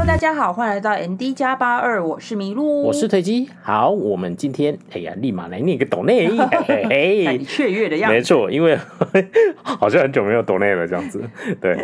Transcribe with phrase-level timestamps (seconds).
[0.00, 3.50] Hello，大家好，欢迎来到 ND 加八二，我是麋鹿，我是推机。
[3.60, 8.16] 好，我们今天哎呀，立马来念个抖内，嘿 嘿，雀跃的样子。
[8.16, 8.78] 没错，因为
[9.62, 11.22] 好像很久没有抖内了，这样子。
[11.60, 11.78] 对，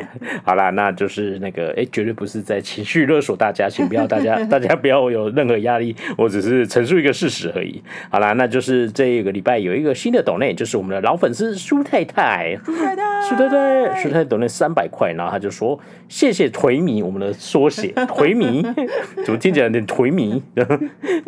[0.45, 7.83] 好啦，那就是那个哎，绝对不是在情绪勒索大家，请不要大家 大家不要有任何压力，我只是陈述一个事实而已。
[8.09, 17.93] 好啦，那就是这个礼拜有一个新的抖内，就是我们的老粉丝舒太太，舒太太，舒太太，舒太太抖内三百块，然后他就说谢谢颓迷，我们的缩写。
[18.17, 18.63] 颓靡，
[19.25, 20.41] 怎么听起来有点颓靡？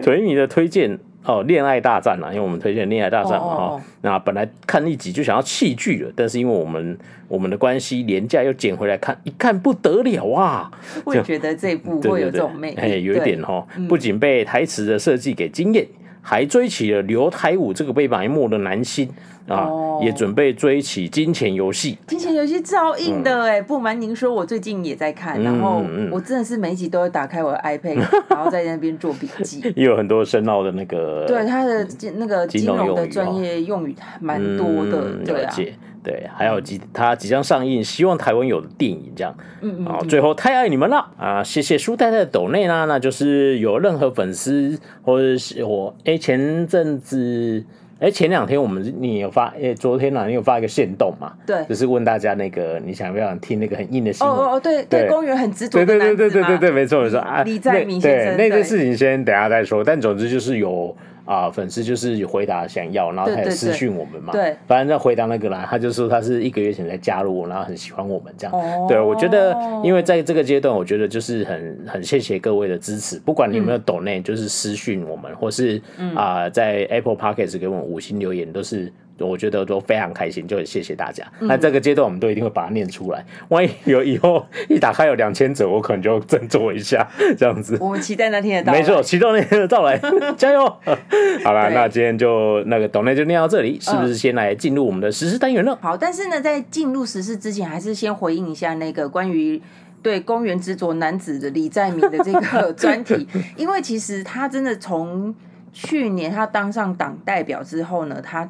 [0.02, 3.80] 颓靡的推荐哦，恋爱大战啊，因为我们推荐恋爱大战嘛哈、哦。
[4.02, 10.70] 那本来看一集就想要弃剧了，但是因为我们我们的关系，廉价又捡回来看，一看不得了啊！
[11.04, 15.86] 我觉得这部 会有这种魅力，哎，有一点哈，不仅被台词的设计给惊艳。
[16.20, 19.08] 还追起了刘台武这个被埋没的男星
[19.48, 19.68] 啊，
[20.02, 21.98] 也准备追起《金钱游戏》。
[22.10, 23.60] 金钱游戏超硬的哎！
[23.62, 27.96] 不瞒您说，我最近也在看，然后我真的是每一集都会打开我的 iPad，
[28.28, 29.60] 然后在那边做笔记。
[29.74, 31.86] 也有很多深奥的那个，对他的
[32.16, 35.54] 那个金融的专业用语蛮多的，对啊。
[36.00, 39.34] 对，还有即他即将上映，希望台湾有的电影这样。
[39.60, 40.08] 嗯嗯。
[40.08, 41.42] 最后太爱你们了啊！
[41.42, 47.62] 谢谢舒太太的抖内啦，那就是有任何粉丝或者是我哎，前阵子
[48.00, 51.32] 哎，前两天我们你有发哎，昨天呢你有发一个线动嘛？
[51.46, 54.36] 对，就是问大家那个你想不想听那个很硬的新闻？
[54.36, 57.42] 哦哦对对，公园很执着对对对对对对对，没错没错啊。
[57.42, 60.96] 李在明先生，对那个事情先等下再说，但总之就是有。
[61.28, 64.32] 啊，粉丝就是回答想要，然后他也私讯我们嘛。
[64.32, 68.56] 对，对，对，反正在回答那个啦，他就说他是一个月前才加入，然后很喜欢我们这样。
[68.56, 69.54] 哦、对，我觉得，
[69.84, 75.80] 因为在这个阶段，我觉得就是很很谢谢各位的支持，不管你有没有抖内，就是私讯我们，或是
[76.16, 78.90] 啊、呃、在 Apple Podcast 给我们五星留言，都是。
[79.26, 81.24] 我觉得都非常开心，就很谢谢大家。
[81.40, 83.24] 那这个阶段我们都一定会把它念出来。
[83.48, 87.06] 万一有以后一打开有两千折，我可能就振作一下，
[87.36, 87.76] 这样子。
[87.80, 88.78] 我们期待那天的到来。
[88.78, 90.00] 没错，期待那天的到来，
[90.36, 90.64] 加油！
[91.44, 95.76] 好了，那今天就那个董内就念到这里，是不是先来进入我们的时事单元了？
[95.80, 99.60] 好，但是呢，在进入时事之前，还是先回应一下那个关于
[100.02, 103.26] 对公园执着男子的李在明的这个 专题，
[103.56, 105.34] 因为其实他真的从
[105.72, 108.48] 去年他当上党代表之后呢，他。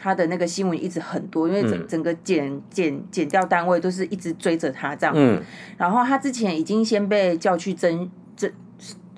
[0.00, 5.20] 他的那个新闻一直很多，因为整整个检检检调单位都是一直追着他这样子。
[5.20, 5.42] 嗯、
[5.76, 8.08] 然后他之前已经先被叫去侦
[8.38, 8.48] 侦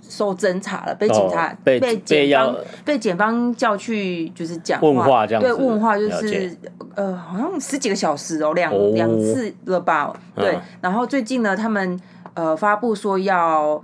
[0.00, 6.56] 受侦查了，被警察、哦、被被检方被检方叫去就是讲话，话对问话就是
[6.94, 10.10] 呃好像十几个小时哦，两两、哦、次了吧？
[10.34, 10.52] 对。
[10.52, 12.00] 嗯、然后最近呢，他们
[12.32, 13.80] 呃发布说要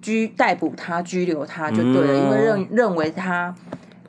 [0.00, 3.54] 拘逮捕他、拘留他就对了，嗯、因为认认为他。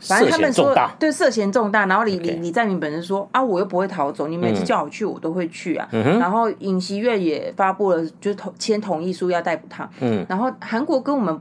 [0.01, 5.87] 反正他们说对涉嫌重大，然后李李李在明本人说啊，我又不会逃走，你每次叫我去，我都会去啊。
[5.91, 9.89] 嗯、然后尹锡悦也发布了，就是同签同意书要逮捕他。
[9.99, 11.39] 嗯、然后韩国跟我们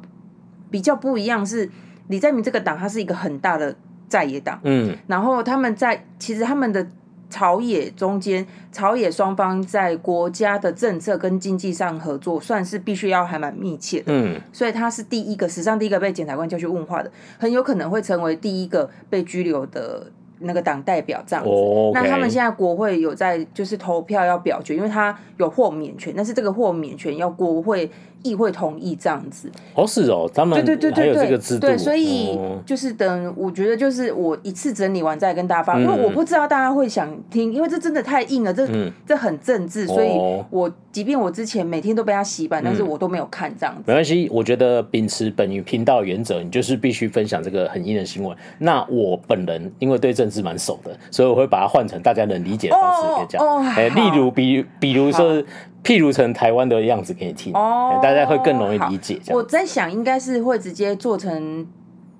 [0.71, 1.71] 比较不一样，是
[2.09, 3.75] 李在明这个党，他是一个很大的
[4.09, 4.61] 在野党。
[4.65, 6.87] 嗯、然后他们在其实他们的。
[7.31, 14.07] 朝野中间，朝野双方在国家的政策跟经济上合作，算是必须要还蛮密切的。
[14.09, 20.11] 嗯，所以他是第一个史上第一个被检察官叫去问话的，很有可能会成为第一个被拘留的
[20.41, 21.49] 那个党代表这样子。
[21.49, 22.03] Oh, okay.
[22.03, 27.91] 那他们现在国会有在就是投票要表决，因为他有豁免权，但是这个豁免权要国会。
[28.23, 38.69] 议会同意这样子哦，是哦，他们对对对对对，对，所以就是等，我觉得就是我一次整理完再跟大家发，因为我不知道大家会想听，因为这真的太硬了，这
[39.07, 40.11] 这很政治，所以
[40.51, 43.83] 我即便我之前每天都被他洗版，但是我都没有看这样子。
[43.87, 48.37] 没关系，我觉得秉持本于频道原则，你就是必须分享这个很硬的新闻。
[48.59, 53.65] 那我本人因为对政治蛮熟的，所以我会把它换成大家能理解的方式给讲。
[53.65, 55.43] 哎，例如比比如说。
[55.83, 59.21] 譬如成台湾的样子给你听，哦，大家会更容易理解。
[59.29, 61.67] 我在想，应该是会直接做成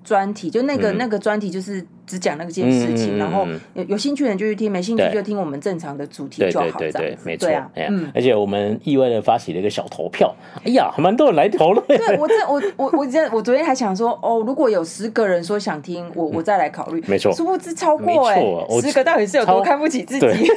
[0.03, 1.85] 专题，就那个、嗯、那个专题就是。
[2.11, 6.77] 只讲那件事情，然后有有兴趣的人就去听，没兴趣就听我们正常的主题就好。
[6.77, 7.49] 对对对，没错。
[7.75, 10.35] 嗯，而且我们意外的发起了一个小投票，
[10.65, 11.81] 哎呀，还蛮多人来投了。
[11.87, 17.01] 对我这我我我这我昨天还想说，哦，如果有十个人说想听，我我再来考虑。
[17.07, 18.41] 没错，殊不知超过哎，
[18.81, 20.25] 十个到底是有多看不起自己？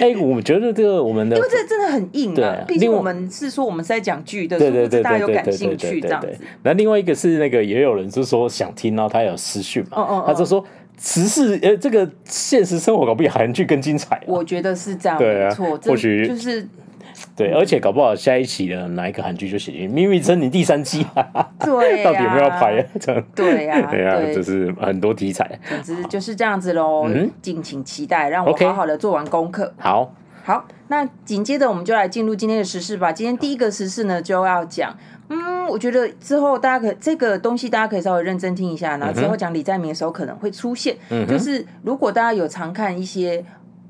[0.00, 2.64] 哎，我觉得这个我们的，因为这真的很硬啊。
[2.66, 6.36] 毕竟我们是说我们是在讲剧的，对对对，大家有感兴趣这样子。
[6.62, 9.95] 那另外一个是那个也有人是说想听，然后他有私讯嘛。
[9.96, 10.64] 哦哦，他就说，
[10.98, 14.20] 时事呃，这个现实生活搞不好韩剧更精彩。
[14.26, 16.68] 我觉得是这样，对啊，没错，或许就是
[17.34, 21.06] 对，而且搞不好下一期的哪一个韩剧就写进《秘密森林》第三季，
[21.58, 22.84] 对， 到底有没有要拍啊？
[23.00, 25.58] 这样对 呀，对呀，就是很多题材。
[25.68, 27.08] 总之就是这样子喽，
[27.40, 29.72] 敬请期待，让我好好的做完功课。
[29.78, 30.14] 好。
[30.44, 33.10] 好，那紧接着我们就来进入今天的时事吧。
[33.10, 34.96] 今天第一个时事呢，就要讲，
[35.28, 43.44] 嗯，我觉得之后大家可这个东西大家可以稍微认真听一下，然后之后讲李在明的时候可能会出现，嗯、就是如果大家有常看一些。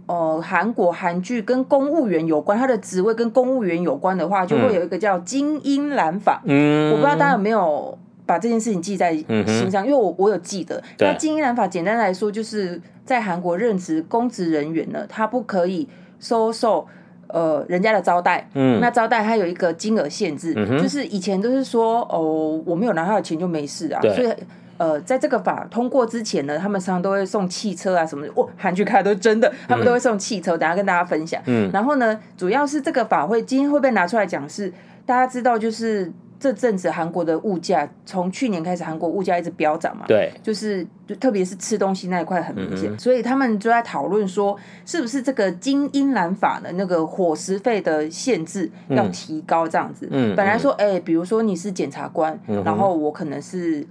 [0.08, 6.40] 呃，韩国韩剧跟公务员有关，他的职位跟公务员有关的话，就会有一个叫精英兰法。
[6.44, 10.80] 嗯，我不知道大家有没有把这件事情记在心上，嗯、因为我我有记得。
[11.00, 15.88] 那精英兰法简单来说，就是在韩国任职公职人员呢，他不可以
[16.20, 16.86] 收受
[17.28, 18.48] 呃人家的招待。
[18.54, 24.32] 嗯，那招待它有一个金额限制，嗯、就是以前都是说哦，我没有拿他的钱就没事啊，所以。
[24.78, 28.32] 呃，在这个法通过之前呢，他们常常都会送汽车啊什么的。
[28.36, 30.54] 哦，韩剧看的都是真的，他们都会送汽车。
[30.54, 31.40] 嗯、等下跟大家分享。
[31.46, 31.70] 嗯。
[31.72, 34.70] 然后呢，主要是这个法会今天会被拿出来讲，是
[35.06, 40.04] 大家知道，就是这阵子韩国的物价从去年开始，韩国物价一直飙涨嘛。
[40.06, 40.32] 对。
[40.42, 50.08] 就是就特别是吃东西那一块很明显，嗯、所以他们就在讨论说，是不是这个金英兰法的那个伙食费的限制要提高这样子。
[50.10, 50.34] 嗯。
[50.36, 53.86] 本来说，哎、欸，比如说你是检察官，嗯、然后我可能是。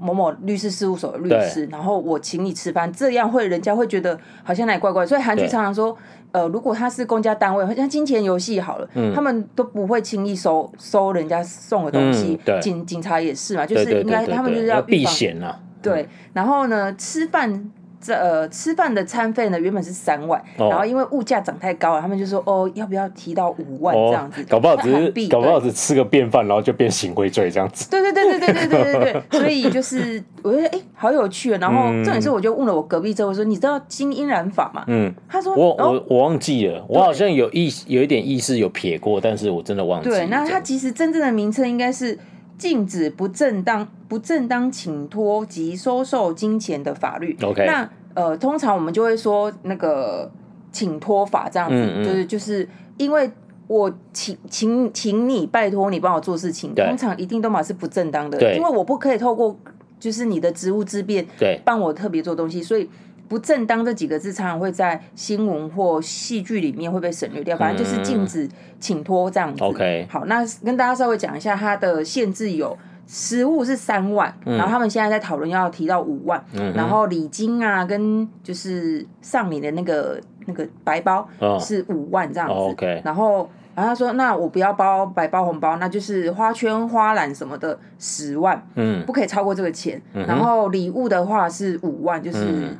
[0.00, 5.96] 某某律师事务所的律师，然后我请你吃饭，这样会人家会觉得好像哪里怪怪，所以韩剧常常说，
[6.32, 17.70] 呃，如果他是公家单位，好像金钱游戏好了，嗯、他们都不会轻易收收人家送的东西，嗯、警警察也是嘛，就是应该他们就是要避险啊，对，然后呢，吃饭。
[18.00, 24.42] 这呃，吃饭的餐费呢，原本是三万，然后因为物价涨太高了，他们就说哦，要不要提到五万这样子？
[24.48, 27.90] 搞不好只是搞不好只吃个便饭，然后就变行贿罪这样子。
[27.90, 31.50] 对对对对对对对对对，所以就是我觉得哎，好有趣。
[31.50, 34.82] 然后重点是，我就问了我隔壁这位说，你知道金英染法吗？
[34.86, 40.16] 嗯，他说我我我忘记了，我好像有意有一点意识有撇过，但是我真的忘记了。
[40.16, 42.18] 对，那它其实真正的名称应该是。
[42.60, 47.34] 禁止不正当、不正当请托及收受金钱的法律。
[47.42, 50.30] OK，那呃，通常我们就会说那个
[50.70, 52.68] 请托法这样子，嗯嗯就是就是
[52.98, 53.30] 因为
[53.66, 59.58] 我请请请你拜托你帮我做事情，通常一定都嘛是不正当的，因为我不可以透过
[59.98, 62.88] 就是你的职务之便对帮我特别做东西，所以。
[63.30, 68.48] 不正当这几个字常常会在新闻或戏剧里面会被省略掉，反正就是禁止
[68.80, 69.62] 请托这样子。
[69.62, 81.28] OK，好，那跟大家稍微讲一下，它的限制有食物是三万，嗯、然后他们现在在讨论要提到五万，嗯、然后礼金啊跟就是上礼的那个那个白包
[81.60, 82.52] 是五万这样子。
[82.52, 90.02] 哦、OK，然后然后他说，那我不要包白包红包，那就是花圈花篮什么的十万，嗯，不可以超过这个钱。
[90.14, 92.76] 嗯、然后礼物的话是五万，就是。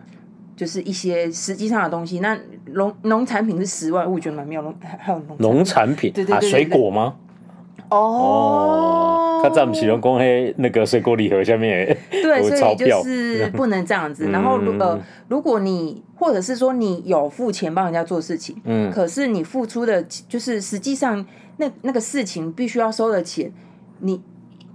[0.61, 2.39] 嗯就是一些实际上的东西，那
[2.75, 4.61] 农农产品是十万，我觉得蛮妙。
[4.61, 7.15] 农还有农农产品，对对对，水果吗？
[7.89, 14.29] 哦，他在我们启隆公黑那个水果礼盒下面，对，所以就是不能这样子。
[14.31, 21.25] 然后，呃，如果你或者是说你有付钱帮人家做事情，嗯，可是你付出的，就是实际上
[21.57, 23.51] 那那个事情必须要收的钱，
[24.01, 24.21] 你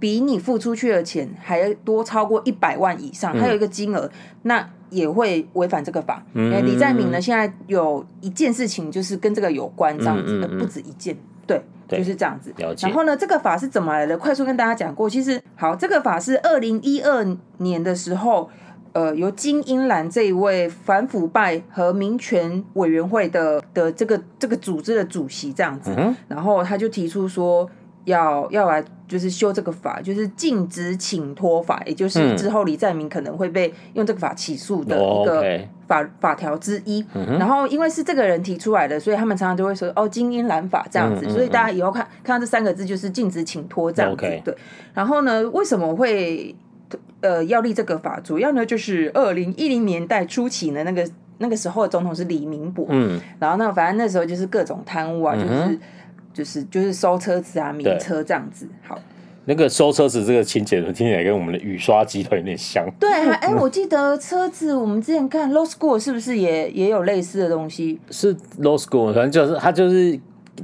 [0.00, 4.10] 比你付出去的钱还多超过一百万以上，还有一个金额，
[4.42, 4.68] 那。
[4.90, 6.24] 也会违反这个法。
[6.34, 11.16] 嗯，李在明呢，现在有一件事情就是跟这个有关，这样子的不止一件，
[11.46, 12.52] 对，就是这样子。
[12.80, 14.16] 然后呢，这个法是怎么来的？
[14.16, 15.08] 快速跟大家讲过。
[15.08, 17.24] 其实，好，这个法是二零一二
[17.58, 18.48] 年的时候，
[18.92, 25.94] 呃，由金英兰这一位反腐败和民权委员会的的这个这个组织的主席这样子，
[26.28, 27.68] 然后他就提出说。
[28.06, 37.04] 要要来就是修这个法，就是禁止请托法，也就是之后李在明可能会被用这个法起诉的一个法、嗯、法条之一。
[37.14, 41.24] 嗯、然后因为是这个人提出来的，所以他们常常就会说哦，精英兰法这样子。
[41.24, 44.26] 嗯嗯嗯，所以大家以后看看到这三个字，就是禁止请托这样子。
[44.44, 44.56] 对。
[44.92, 46.52] 然后呢，为什么会
[47.20, 48.18] 呃要立这个法？
[48.18, 51.08] 主要呢就是二零一零年代初期呢，那个
[51.38, 52.86] 那个时候的总统是李明博。
[52.88, 53.20] 嗯。
[53.38, 55.78] 然后呢，反正那时候就是各种贪污啊，就是。
[56.36, 58.68] 嗯就是就是收车子啊，名车这样子。
[58.86, 58.98] 好，
[59.46, 62.86] 那个收车子这个情节，听起来跟我们的雨刷集团有点像。
[63.00, 67.98] 对，哎、欸，我记得车子，我们之前看 Low School 是不是也也有类似的东西？
[68.10, 70.20] 是 Low School 反正就是他就是，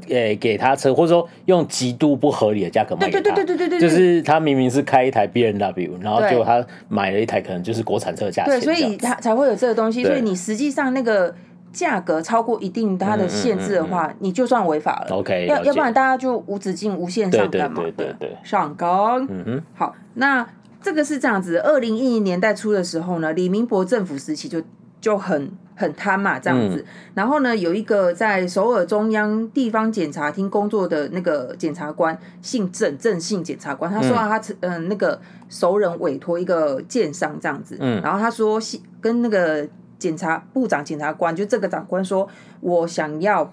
[0.09, 3.21] 诶、欸，给他车，或者说用极度不合理的价格卖给他。
[3.23, 8.53] 对对对对对对，就是他明明是开一台 BMW，然后结果他买了一台可能就是国产车的价钱。
[8.53, 10.05] 对，所以他才会有这个东西。
[10.05, 11.35] 所以你实际上那个。
[11.73, 15.17] 价格超过一定它的限制的话，你就算违法了。
[15.17, 17.81] OK，要要不然大家就无止境、无限上纲嘛。
[17.81, 19.27] 对对对，上纲。
[19.31, 19.63] 嗯哼。
[19.75, 20.47] 好，那
[20.83, 21.59] 这个是这样子。
[21.59, 24.63] 二零一零年代初的时候呢，李明博政府时期就
[25.01, 26.85] 就很很贪嘛，这样子。
[27.15, 37.79] 然后呢，有一个在首尔中央地方检察厅工作的那个检察官，姓郑，郑姓检察官，他说啊，他嗯那个熟人委托一个建商这样子。
[37.81, 38.03] 嗯。
[38.03, 38.61] 然后他说，
[39.01, 39.67] 跟那个。
[40.03, 42.29] 检察部长、检察官就这个长官说
[42.61, 43.53] ：“我想要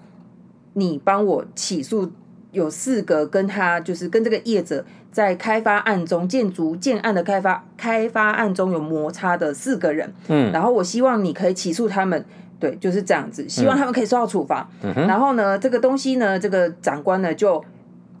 [0.72, 2.10] 你帮我起诉
[2.50, 12.24] 有四个跟他就是跟这个业者在开发案中建筑建案的开发开发案中有摩擦的四个人，嗯，然后我希望你可以起诉他们。
[12.58, 14.68] 对，就是这样子，希望他们可以受到处罚。
[14.82, 17.64] 嗯、然后呢，这个东西呢，这个长官呢就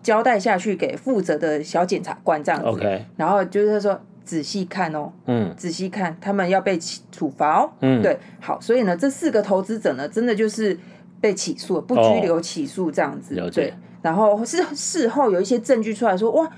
[0.02, 2.80] 交代下去给负责的小检察官这样子。
[2.80, 3.02] Okay.
[3.18, 7.70] 然后就是说仔细看哦，嗯，仔细看，他们要被起处罚哦。
[7.80, 10.78] 嗯，对，好，所以呢，这四个投资者呢，真的就是
[11.20, 13.36] 被起诉，不拘留起诉这样子。
[13.40, 16.48] 哦、对，然后是事后有一些证据出来说，哇。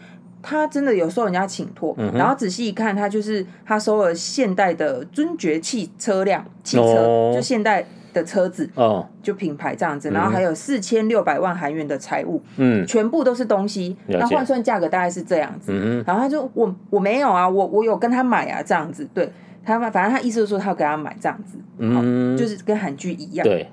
[0.44, 19.30] 他真的有收人家请托，嗯、然后仔细一看，他就是他收了现代的尊爵汽车辆汽车，哦、就现代的车子，哦、就品牌这样子，然后还有四千六百万韩元的财物，嗯，全部都是东西，那换算价格大概是这样子，嗯、然后他就我我没有啊，我我有跟他买啊，这样子，对。
[19.64, 23.68] 他反正他意思就是说他要给他买这样子，嗯，就是跟韩剧一样，对。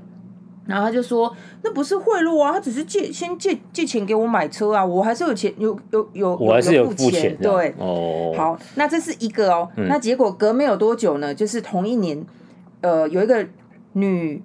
[0.68, 8.32] 然后他就说：“那不是贿赂啊，他只是借先借借钱给我买车啊，我还是有钱有有有我还是有付钱，钱对哦。
[8.38, 9.68] 好，那这是一个哦。
[9.78, 12.24] 嗯、那结果隔没有多久呢，就是同一年，
[12.82, 13.44] 呃，有一个
[14.00, 14.42] 女，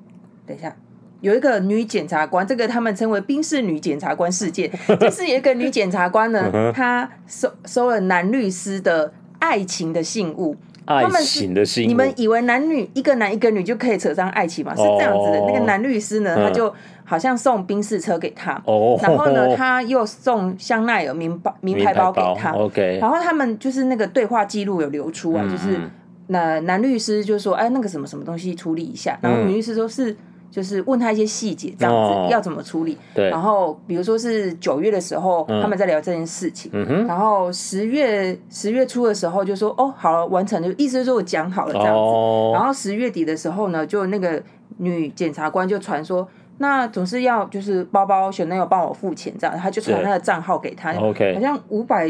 [0.47, 0.75] 等一下，
[1.21, 4.71] 有一个女检察官，这个他们称为冰室女检察官事件，
[5.01, 10.57] 就是有一个女检察官呢，她收收了男律师的爱情的信物。”
[10.87, 14.75] 爱情的信物，你们以为男女一个男一个女就可以扯上爱情吗？
[14.77, 15.41] 是这样子的。
[15.47, 16.71] 那个男律师呢，他就
[17.05, 22.51] 好像送宾士车给他，哦然后呢，他又送香奈儿名包名牌包给他。
[22.51, 25.81] OK，然后他们就是那个对话记录有流出啊，就是
[26.29, 30.17] 那男律师就说：“哎，那个什么什么东西处理一下。”然后女律师说是。
[30.55, 32.97] 就是问他一些细节，这样子要怎么处理。
[33.13, 36.71] 对，然后比如说是九月的时候，他们在聊这件事情。
[36.73, 37.07] 嗯哼。
[37.09, 42.53] 然后十月十月初的时候就说：“哦，好了，完成了。”意思是说我讲好了这样子。
[42.53, 44.41] 然后十月底的时候呢，就那个
[44.77, 46.29] 女检察官就传说，
[46.59, 50.93] 那总是要就是包包选男友帮我付钱这样，他就传那个账号给他。
[50.93, 51.35] OK。
[51.35, 52.09] 好像五百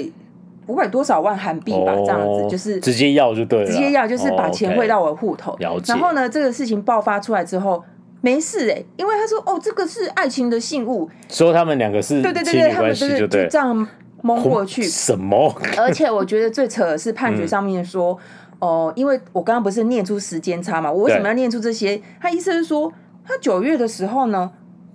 [0.66, 5.56] 五百多少万韩币吧，这样子就是直接要就对了，直接要就是把钱汇到我的户头。
[5.58, 7.82] 然后呢，这个事情爆发出来之后。
[8.20, 13.86] 没事哎、欸，因为他说哦，这个是爱情的信物，说他们两个是对对对对，他们就是就这样
[14.22, 14.82] 蒙过去。
[14.82, 15.54] 什么？
[15.76, 18.18] 而且我觉得最扯的是判决上面说，
[18.60, 22.00] 哦、嗯呃，因为我刚刚不是念出时间差嘛，我为什么要念出这些？
[22.18, 22.90] 他意思是说，
[23.26, 24.50] 他九月的时候呢，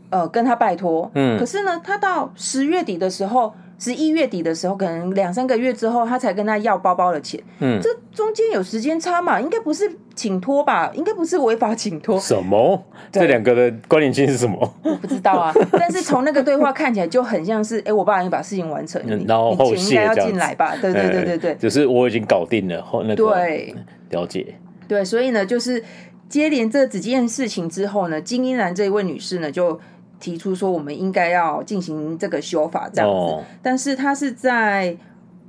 [0.10, 3.54] 呃，跟他拜托，嗯，可是呢，他到十月底的时候。
[3.80, 7.42] 十一月底的时候，可能两三个月之后，他才跟他要包包的钱。
[7.60, 9.40] 嗯，这中间有时间差嘛？
[9.40, 10.92] 应该不是请托吧？
[10.94, 12.20] 应该不是违法请托。
[12.20, 12.84] 什么？
[13.10, 14.60] 对这两个的关联性是什么？
[14.84, 15.54] 我不知道啊。
[15.72, 20.76] 但是从那个对话看起来就很像是，哎、欸，我爸已经把事情完成了，然后后你钱应该要进来吧？
[20.82, 22.82] 对对对对对，就是我已经搞定了。
[22.84, 23.74] 后那个对
[24.10, 24.56] 了解。
[24.90, 25.82] 对，所以呢，就是
[26.28, 29.80] 接连这几件事情之后呢，金英兰这一位女士呢就。
[30.20, 34.98] 提出说我们应该要进行这个修法这样子，哦、但是他是在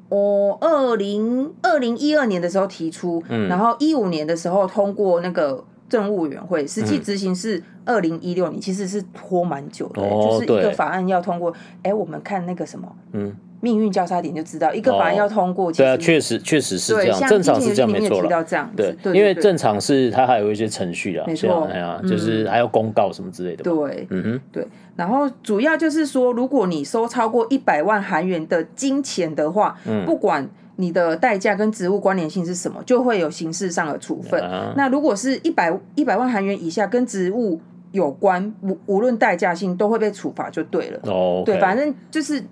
[0.08, 11.50] 哦二零二零一二年的时候提出，嗯、然后一五年的时候通过那个政务委员会，实际执行是二零一六年，其实是拖蛮久的，哦、就是一个法案要通过。
[11.82, 13.35] 哎对，我们看那个什么，嗯。
[13.62, 18.44] 命运交叉点就知道，一个法案要通过，对啊，确实确实是这样，正常是这样没错了。
[18.75, 23.62] 对，因为正常是它还有一些程序啊，没错，哎呀，就是还要公告什么之类的。
[23.62, 24.66] 对，嗯哼，对。
[24.97, 34.42] 然后主要就是说，如果你收超过一百万韩元的金钱的话，嗯不管你的代价跟职务关联性是什么，就会有刑事上的处分。
[34.75, 37.61] 那如果是一百一百万韩元以下跟职务
[37.92, 41.00] 有关，无无论代价性都会被处罚，就对了。
[41.04, 42.42] 哦，对，反正就是。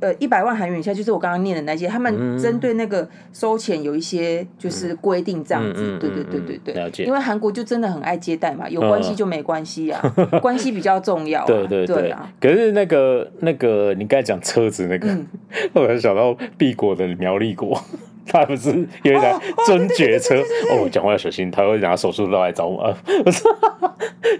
[0.00, 6.74] 呃，一百万韩元以下就是我刚刚念的那些，他们针对那个收钱有一些就是规定这样子，对对对对对。
[6.74, 7.04] 了解。
[7.04, 10.02] 因为韩国就真的很爱接待嘛，有关系就没关系啊，
[10.42, 11.46] 关系比较重要。
[11.46, 12.28] 对对对啊。
[12.40, 15.16] 可是那个那个，你刚才讲车子那个，
[15.80, 17.80] 我还想到 B 国的苗栗国。
[18.26, 19.34] 他不是有一台
[19.66, 20.36] 尊爵车
[20.70, 22.94] 哦，讲话要小心，他会拿手术刀来找我。
[23.24, 23.44] 不是，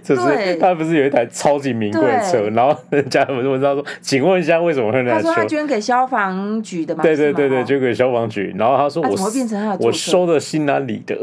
[0.03, 7.03] 就是他不是有一台超级名贵的车，然后人家问问他说：“请问一下，为什么会那台车？”他说他捐给消防局的嘛。
[7.03, 8.55] 对对对对，捐给消防局。
[8.59, 9.87] 然后他说：“我怎么变成他的？
[9.87, 11.17] 我收的心安理得。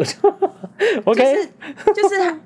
[1.05, 1.23] ”OK，
[1.93, 2.37] 就是他。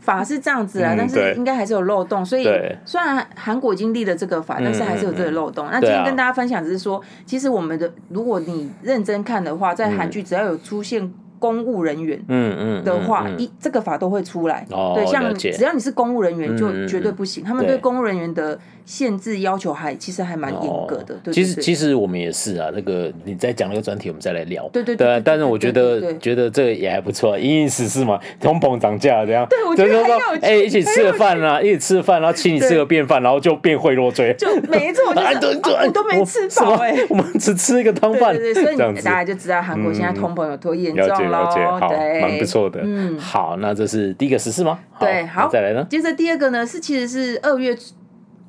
[0.00, 2.44] 法是这样子啊，但是应该还是有漏洞，所以
[2.84, 5.68] 虽然韩国已经立了这个法，但是还是有这个漏洞。
[5.70, 14.66] 那今天跟大家分享只是说，其实我们的如果你认真看的话，在韩剧只要有出现公务人员，嗯嗯的话，一这个法都会出来。
[14.94, 17.44] 对，像只要你是公务人员，就绝对不行。
[17.44, 21.32] 他们对公务人员的限制要求还其实还蛮严格的。
[21.32, 24.68] 其实其实我们也是啊，那个你再讲那个专题，我们再来聊。
[24.72, 25.20] 对对对。
[25.24, 29.46] 但是我觉得觉得这个也还不错，因应时事嘛，通膨涨价这样。
[29.48, 30.18] 对，我觉得很有。
[30.40, 34.34] 哎，一起吃个饭啊，一起吃个饭，然后请你吃个便饭，然后就变贿赂罪。
[34.38, 38.34] 就没错， 我都没吃饱哎，我们只吃一个汤饭。
[38.34, 41.64] 对对，所以大家就知道韩国现在通膨有多严重了解。
[41.66, 42.80] 好，蛮不错的。
[42.82, 44.78] 嗯，好，那这是第一个时事吗？
[44.98, 45.86] 对，好，再来呢？
[45.88, 47.76] 接着第二个呢，是其实是二月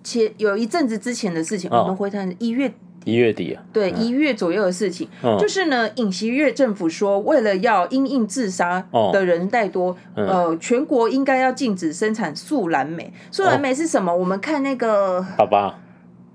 [0.03, 2.71] 前有一阵子之前的事情，我们回谈一月
[3.05, 5.07] 一月底啊，对，一月左右的事情，
[5.39, 13.11] 就是呢，尹锡悦政府说，为了要因应自杀的人太多，呃，全国应该要禁止生产素蓝莓。
[13.31, 14.13] 素蓝莓是什么？
[14.13, 15.79] 我们看那个，好吧。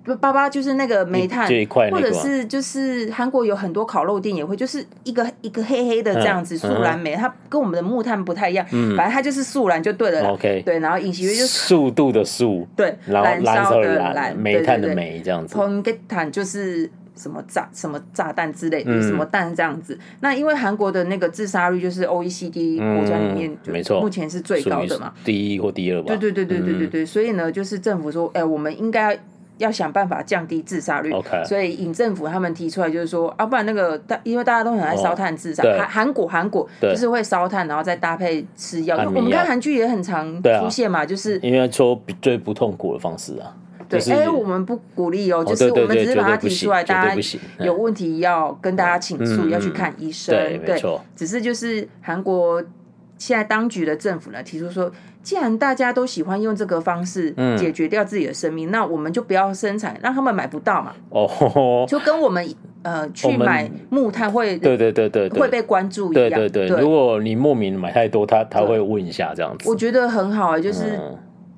[0.04, 1.48] 不，爸爸就是那个煤炭，
[1.90, 10.28] 或者是就是韩国有很多烤肉店也会，就是一个一个黑黑的这样子素燃煤，它跟我们的木炭不太一样，反正它就是素燃就对了。
[10.28, 15.54] OK，对，然后尹锡悦就是速度的速，对，燃烧的燃，煤炭的煤这样子。
[15.54, 19.98] 彭给坦就是什么炸什么炸弹之类的，什么弹这样子。
[20.20, 26.08] 那因为韩国的那个自杀率就是 OECD 国家里面没错，目前是最高的嘛，第一或第二吧。
[26.08, 29.18] 对对对对对对对，所以呢，就是政府说，哎，我们应该。
[29.58, 31.12] 要想办法降低自杀率.
[31.44, 38.96] 所以尹政府他们提出来就是说，啊，不然那个大，因为大家都很爱烧炭自杀，韩韩国韩国就是会烧炭，然后再搭配吃药。
[38.96, 43.54] 我们看韩剧也很常出现嘛，就是因为说最不痛苦的方式啊。
[43.88, 47.16] 对，哎，我们不鼓励哦，就是我们只是把它提出来，大家
[47.60, 50.34] 有问题要跟大家倾诉，要去看医生。
[50.64, 50.82] 对。
[51.14, 52.62] 只是就是韩国
[53.18, 54.90] 现在当局的政府呢提出说。
[55.24, 60.92] 既然大家都喜欢用这个方式解决掉自己的生命，那我们就不要生产，让他们买不到嘛。
[61.08, 62.46] 哦， 就跟我们
[62.82, 66.38] 呃去买木炭会，对对对对，会被关注一样。
[66.38, 69.68] 对对对，如果你莫名买太多，他他会问一下这样子。
[69.68, 71.00] 我觉得很好啊，就是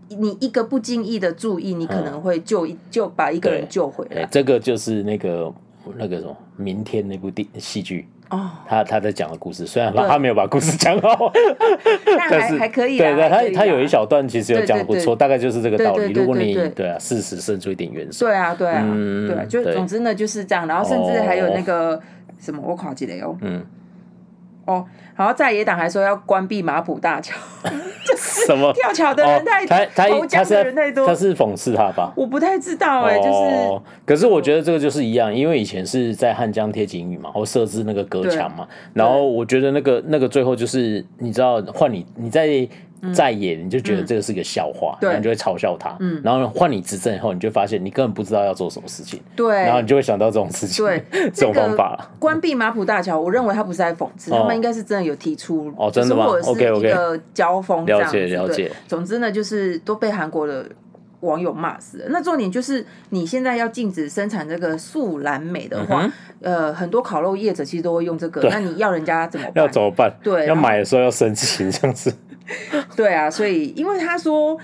[0.09, 4.25] 你一个不经意的注意，你可能会救一就把一个人救回来。
[4.31, 5.53] 这个就是那个
[5.97, 8.07] 那个什么，明天那部电戏剧。
[8.31, 11.33] 哦，他他在讲的故事，虽然他没有把故事讲好，
[12.31, 12.99] 但是还可以。
[12.99, 16.13] 对对，他他有一小段其实有讲的不错，大概就是这个道理。
[16.13, 18.25] 如果你对啊，事实胜出一点元素。
[18.25, 20.67] 对啊，对啊，对，就总之呢就是这样。
[20.67, 22.01] 然后甚至还有那个
[22.41, 23.37] 什么，我考起来哦。
[23.43, 23.65] 嗯。
[24.67, 24.85] 哦，
[25.17, 27.35] 然后在野党还说要关闭马浦大桥。
[28.17, 32.13] 什么跳桥的人太多，投江的人太多，他是讽刺他吧？
[32.17, 42.69] 我不太知道哎，就是，可是我觉得这个就是一样，因为以前是在汉江贴警语嘛，或设置那个隔墙嘛，然后我觉得那个那个最后就是你知道换你你在。
[43.15, 45.97] 在野，你就觉得这个是个笑话，然后你就会嘲笑他。
[46.23, 49.21] 然后换你执政以后，你就发现你根本不知道要做什么事情。
[49.35, 52.11] 对，然后你就会想到这种事情，对， 这种方法了。
[52.19, 58.17] 关闭马浦大桥，我认为他不是在讽刺，他们应该是真的有提出哦，真的吗？OK OK，一个交锋这样子。
[58.17, 58.73] 了解了解。
[58.89, 60.67] 总之呢，就是都被韩国的
[61.21, 62.07] 网友骂死了。
[62.11, 68.49] 那重点就是，你现在要禁止生产这个素蓝莓的话，呃，很多烤肉业者其实都会用这个。
[68.49, 69.55] 那你要人家怎么办？
[69.65, 70.13] 要怎么办？
[70.23, 72.13] 对，要买的时候要申请这样子。
[72.97, 74.57] 对啊，所以因为他说，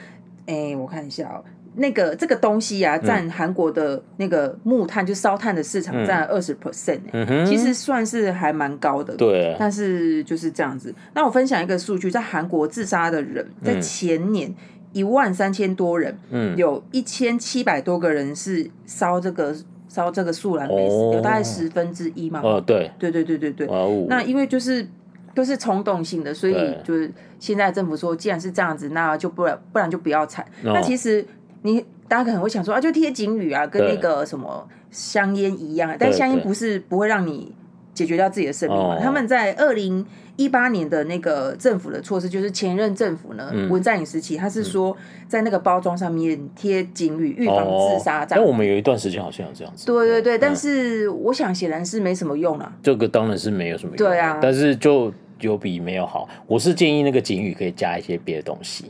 [0.47, 7.01] 哎、欸，我看一下哦、喔，那个这个东西啊，占韩国的那个木炭，就烧炭的市场占二十 percent，
[7.47, 9.17] 其实算是还蛮高的。
[9.17, 10.95] 对，但是就是这样子。
[11.15, 14.55] 那我分享一个数据，在韩国自杀的人，在前年
[14.93, 19.55] 一万三千多人，嗯，有一千七百多个人是烧这个
[19.89, 22.41] 烧这个素燃煤，有大概十分之一嘛。
[22.43, 23.67] 哦，对，对对对对对。
[24.09, 24.87] 那因为就是。
[25.35, 30.45] 都是冲动性的，所以就是现在政府说，既然是这样子，那就不然不然就不要产。
[30.63, 31.25] 那其实
[31.63, 37.55] 你大家可能会想说啊，就贴警语啊，跟那个什么香烟一样，但香烟不是不会让你
[37.95, 38.99] 解决掉自己的生命嘛？
[39.01, 40.05] 他们在二零
[40.37, 44.97] 一八年的那个政府的措施，就是前任政府呢文在寅时期，他是说
[45.29, 48.27] 在那个包装上面贴警语，预防自杀。
[48.27, 49.87] 但我们有一段时间好像有这样子。
[49.87, 52.73] 对对对，但是我想显然是没什么用了。
[52.83, 53.97] 这个当然是没有什么用。
[53.97, 55.13] 对啊，但是就。
[55.43, 58.87] 有比没有好，我是建议那个警语可以加一些别的东西，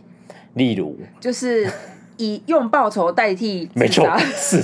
[0.55, 1.67] 例如就是
[2.17, 4.63] 以用报酬代替，没错，是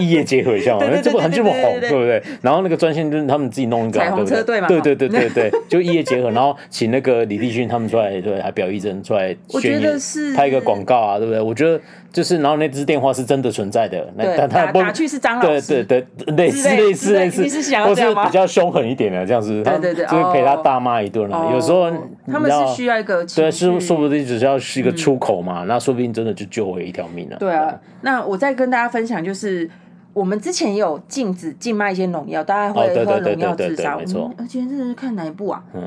[0.00, 2.22] 异业结合一下嘛，这不很这么红，对不对？
[2.40, 9.98] 然后那个专线就是他们自己弄一个彩虹车队嘛，对对对对对，就异业结合，然后请那个李立勋他们出来，对，还表一真出来宣言，
[10.36, 11.40] 拍一个广告啊，对不对？
[11.40, 11.80] 我觉得。
[12.14, 17.42] 就是，然后那只电话是真的存在的，那但他打去是张老师，对对对，类似类似类似，
[17.84, 21.50] 或是比较凶狠一点的这样子，对对对，就会陪他大骂一顿了。
[21.52, 21.90] 有时候
[22.30, 27.36] 他们是需要一个，对，是说不定只是要是一个出口嘛，那说不定真的就救回一条命了。
[27.38, 29.68] 对啊，那我再跟大家分享，就是
[30.12, 34.32] 我们之前也有禁止禁卖一些农药，大家会喝农药自杀，没错。
[34.38, 35.62] 而且这是看哪一部啊？
[35.74, 35.82] 嗯。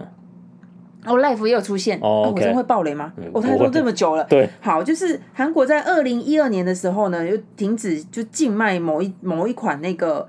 [1.06, 2.00] 哦，Life 也有出现。
[2.02, 3.14] 我真会爆雷吗？
[3.32, 4.24] 我他说这么久了。
[4.26, 10.28] 对，好，就是韩国在二零一二年的时候呢，又停止就禁卖某一某一款那个。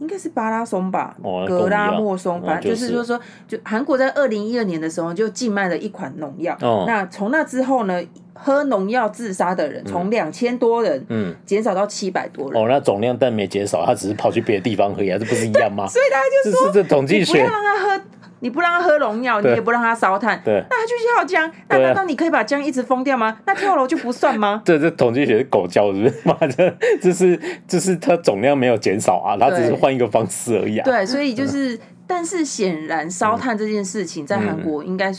[0.00, 6.54] 应该是巴拉松吧，哦、格拉莫松，反正就是说说，就韩国在二零一二年的时候就禁卖了一款农药。
[6.60, 8.02] 哦、那从那之后呢，
[8.34, 12.60] 喝农药自杀的人从两千多人，嗯，减少到七百多人。
[12.60, 15.86] 哦，那总量但没减少，他只是跑去别的地方喝，还是不是一样吗？
[15.88, 18.04] 所以大家就说，这是这统计学，不要让他喝。
[18.44, 21.50] 你不让他喝农药，你也不让他烧炭，对，那他就去跳江。
[21.66, 23.38] 那难道你可以把江一直封掉吗？
[23.46, 24.60] 那跳楼就不算吗？
[24.66, 26.14] 这这统计学是狗叫是不是？
[26.28, 30.84] 妈的，这是这是它总量没有减少啊，它只是换一个方式而已啊。
[30.84, 35.10] 对，所以就是，但是显然烧炭这件事情在韩国应该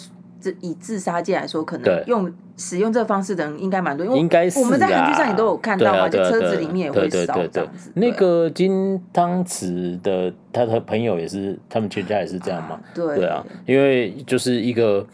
[0.50, 0.56] 是。
[0.62, 7.92] 以自杀界来说，可能用使用这个方式的人应该蛮多，因为应该是我们在韩剧上也都有看到啊，就车子里面也会烧这样子。
[7.94, 12.80] 那个金汤匙的他的朋友也是，他们全家也是这样嘛？
[12.94, 15.06] 对对啊，因为就是一个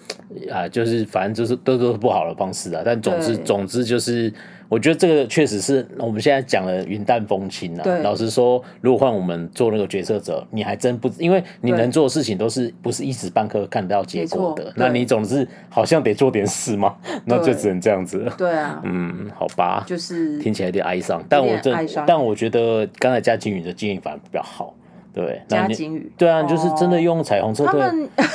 [0.51, 2.81] 啊，就是反正就是都都是不好的方式啊。
[2.85, 4.31] 但总之总之就是。
[4.71, 7.83] 我觉得这个确实是我们现在讲的云淡风轻啊。
[8.03, 14.71] 老实说，如果换我们做那个决策者，你还真不，因为你能做的事情都是不是一时半刻看到结果的。
[14.77, 18.33] 那你总是好像得做点事嘛，那就只能这样子了。
[18.37, 21.21] 对啊，嗯，好吧，就是听起来有点哀伤。
[21.27, 21.75] 但我这，
[22.07, 24.73] 但我觉得刚才加景宇的建议反而比较好。
[25.13, 27.81] 对，加金宇，对啊，就是真的用彩虹车队，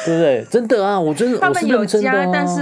[0.04, 0.44] 对不对？
[0.50, 2.60] 真的啊，我真的，他们有加，但是。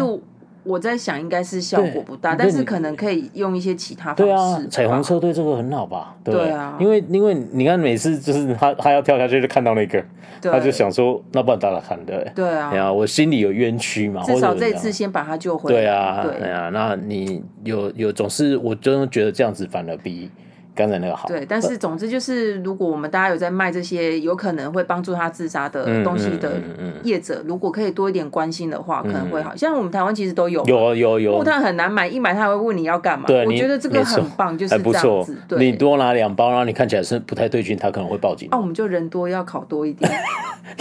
[0.65, 4.25] 我在想，应该是效果不大，但是可能可以用一些其他方式。
[4.25, 6.17] 对啊，彩虹车队这个很好吧？
[6.25, 10.03] 对啊，因为因为你看，每次就是他他要跳下去就看到那个，
[10.43, 12.17] 他就想说，那不然大家看对。
[12.35, 14.23] 对啊，对啊，我心里有冤屈嘛。
[14.25, 15.81] 至少这次先把他救回来。
[15.81, 20.31] 对啊，对啊，那你有有总是，我真的觉得这样子反而比。
[20.75, 26.61] 刚才那个好，对，但是总之就是，如果我们大家有在卖这些有可能会帮助他自杀的东西的
[27.03, 29.55] 业者，如果可以多一点关心的话，可能会好。
[29.55, 33.27] 像我们台湾其实都有，有有有木炭很难买，一买他会问你要干嘛。
[33.27, 35.37] 对我觉得这个很棒，就是这样子。
[35.59, 38.49] 你多拿两包，然后你看起来是不太对劲，他可能会报警。
[38.51, 40.11] 那我们就人多要考多一点。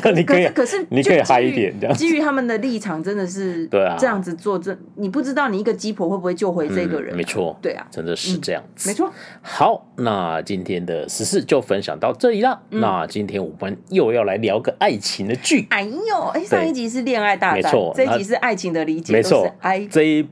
[0.03, 1.95] 那你可以，可是你可以嗨一点，这样。
[1.95, 7.15] 基于他们的立场，真的是对啊，这样子做，这你不知道你一个鸡婆会不会救回这个人？
[7.15, 8.89] 没错，对啊，真的是这样子。
[8.89, 9.11] 没错。
[9.41, 12.61] 好，那今今天的时事就分享到这里了。
[12.69, 15.65] 嗯、那今天我们又要来聊个爱情的剧。
[15.71, 19.51] 哎呦，哎，上一集是恋爱大战，没错，这一集是爱情的理解，没错。
[19.59, 20.29] 爱这一部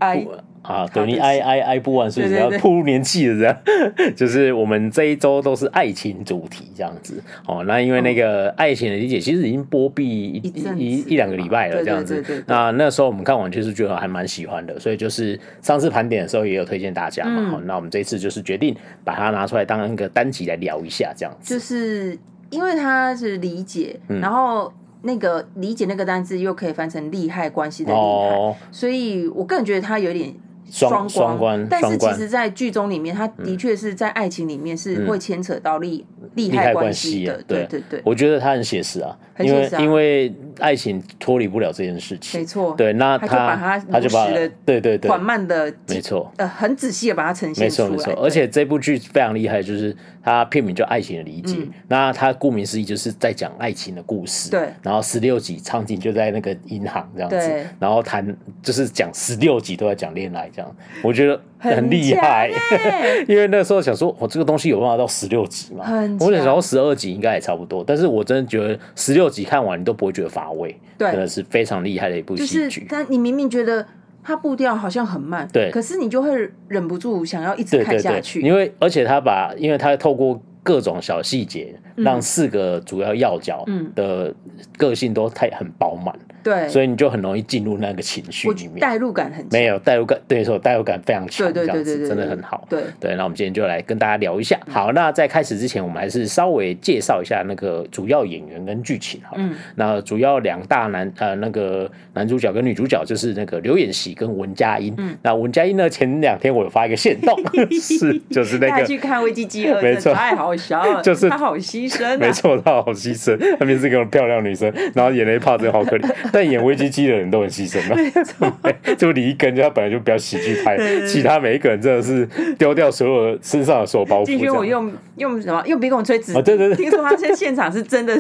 [0.61, 3.35] 啊，对你爱爱爱不完，是不是要步入年纪了？
[3.39, 7.21] 这样， 就是我们这一周都是爱情主题这样子。
[7.47, 12.23] 哦，那因为那个爱情的理解其实已经播毕一一一两个礼拜了，这样子。
[12.45, 17.49] 那那时候我们看完，其实觉得还蛮喜欢的，所以就是上次盘点的时候也有推荐大家嘛。
[17.49, 21.55] 好，那我们这一次就是决定把它拿出来当一个单集来聊一下，这样子。
[21.55, 22.15] 就是
[22.51, 24.71] 因为它是理解，然后
[25.01, 30.31] 那个理解那个单字又可以翻成利害关系的利害，所以我个人觉得它有点。
[30.71, 37.43] 双双，关但是其实，在剧中里面，他的确是在爱情里面是会牵扯到利、嗯、利害关系的。
[37.45, 42.39] 对对对，我觉得他很写实啊，因为因为爱情脱离不了这件事情。
[42.39, 44.27] 没错，对，那他他就把它他就把
[44.65, 47.89] 对对对缓慢的没错呃很仔细的把它呈现出来。
[47.89, 51.55] 没错没错，而且这部剧非常厉害，就是它片名叫《爱情的理解》，
[51.89, 54.49] 那它顾名思义就是在讲爱情的故事。
[54.49, 58.25] 对，然后十六集场景就在那个银行这样子，然后谈
[58.61, 60.60] 就是讲十六集都在讲恋爱这样。
[61.03, 62.49] 我觉得很厉害，
[63.27, 65.85] 因为那时候想说，我这个东西有办法到十六集嘛？
[66.19, 72.85] 我想说十二集应该也差不多，但是我真的觉得十六集看完你都不会觉得乏味，真的是非常厉害的一部戏剧。
[72.89, 73.85] 但你明明觉得
[74.23, 84.33] 它步调好像很慢，对，可是你就会忍不住想要一直看下去，因为而且他把，因为他透过各种小细节，让四个主要要角的
[84.77, 86.15] 个性都太很饱满。
[86.43, 92.67] 对，所以你就很容易进入那个情绪里面，代入感很强，没有代入感，对，说代入感非常强，对对对对，真的很好。
[92.69, 94.59] 对对，那我们今天就来跟大家聊一下。
[94.69, 99.35] 好，那在开始之前，我们还是稍微介绍一下那个主要演员跟剧情好。
[99.37, 104.93] 嗯，那主要两大男呃那个男主角跟女主角就是那个刘演喜跟文佳音。
[104.97, 107.37] 嗯，那文佳音呢，前两天我有发一个线动，
[107.81, 116.30] 是就是那个去看危机饥饿，没错，太好笑了， 就是他好牺牲，没错，他好牺牲，他明明是个漂亮女生，然后演了一炮，真的好可怜。
[116.33, 122.25] 但演危机机的人都很牺牲啊， 就李一根，就他本来就比较喜剧派，其他每一个人真的是
[122.57, 124.25] 丢掉所有身上的所有包袱。
[124.25, 125.61] 进去我用用什么？
[125.67, 126.33] 用鼻孔吹纸。
[126.41, 128.17] 对对对，听说他现在现场是真的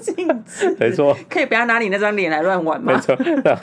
[0.00, 2.92] 镜子，没错，可以不要拿你那张脸来乱玩吗？
[2.94, 3.16] 没错，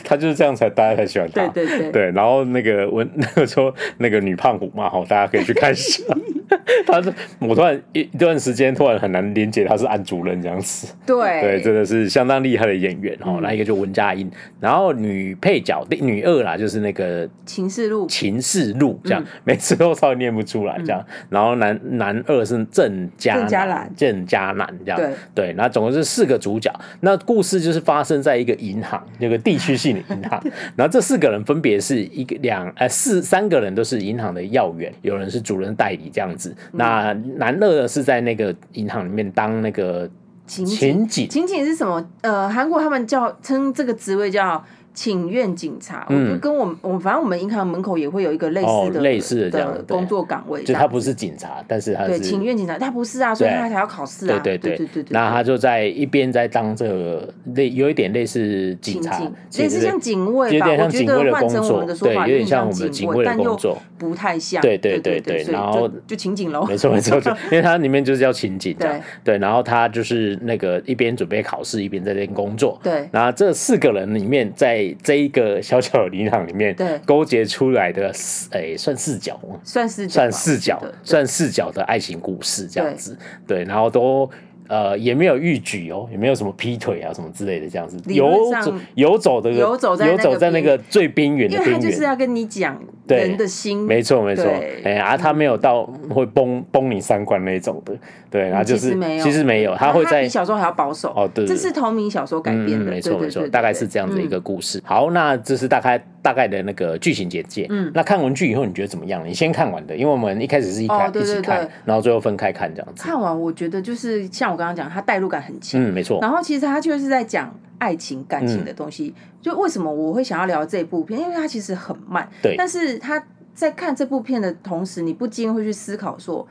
[0.04, 1.48] 他就是这样才大家才喜欢他。
[1.48, 6.04] 对对对对，然后那个文那个说那个女胖虎嘛，好，大家可以去看一下。
[6.86, 10.94] 他是我突然一一段时间突然很难连接他是安主任这样子。
[11.06, 13.40] 对对，真的是相当厉害的演员哦。
[13.42, 21.00] 那、嗯、一个就文佳音，然后女配角女二啦，就是那个秦世路，秦世路这样，嗯、每次都稍微念不出来这样。
[21.08, 25.00] 嗯、然后男男二是郑嘉兰，郑嘉兰这样。
[25.00, 26.74] 对对，然后总共是四个主角。
[27.02, 30.42] 那故事就是发生在一个银行，那个地区性的银行。
[30.76, 36.56] 然后这四个人分别是一个两呃四三个人都是银行的要员，有人是主任代理这样子。
[36.72, 40.10] 那南乐是在那个银行里面当那个
[40.46, 42.06] 勤勤警，勤警是什么？
[42.22, 44.64] 呃，韩国他们叫称这个职位叫。
[44.98, 54.88] 请愿警察，我就跟我们，我们反正我们银行门口也会有一个类似的类似的这样工作岗位，就他不是警察，但是他是对请愿警察，他不是啊，所以他才要考试啊，对对对。
[54.88, 55.06] 对对。
[55.12, 59.20] 那他就在一边在当这个类有一点类似警察，
[59.60, 65.44] 类似像警卫，有点像警卫的工作，对，有点像我们警卫的工作，不太像，对对对对。
[65.52, 69.00] 然后就勤警楼，没错没错， 因为他里面就是叫勤警，对。
[69.24, 69.38] 对。
[69.38, 73.08] 然后他就是那个一边准备考试，一边在这边工作，对。
[73.12, 75.58] 然后这四个人里面，在这一个。
[75.62, 78.08] 小小的银行里面，对勾结出来的，
[78.52, 79.40] 哎、欸，算四角？
[79.64, 84.30] 算四角，算四角，算四角的爱情故事这样子，对，对，然后都。
[84.68, 88.30] 呃，也没有逾矩哦，也没有什么劈腿啊什么之类的这样子，游
[88.62, 92.78] 走游走的游走游走在那个最边缘的边缘，就是要跟你讲
[93.08, 94.46] 人的心，没错没错，
[94.84, 97.94] 哎啊，他没有到会崩崩你三观那种的，
[98.30, 104.82] 对，然后就是其实没有，他会在比小说还要保守哦，对，这是同名小说改编的，没错没错，大概是这样子一个故事。
[104.84, 109.26] 好，那这是大概大概的那个剧情简介，嗯，那看完剧以后你觉得怎么样？
[109.26, 113.04] 你先看完的，因为我们一开始是一开一起看，然后最后分开看这样子。
[113.04, 116.20] 看完我觉得就是像我刚刚讲，他代入感很强，嗯，没错。
[116.22, 119.14] 然后其实他就是在讲爱情、感情的东西。
[119.40, 121.18] 就为什么我会想要聊这部片？
[121.18, 122.56] 因为它其实很慢，对。
[122.58, 126.46] 但是他在看这部片的同时，你不禁会去思考说，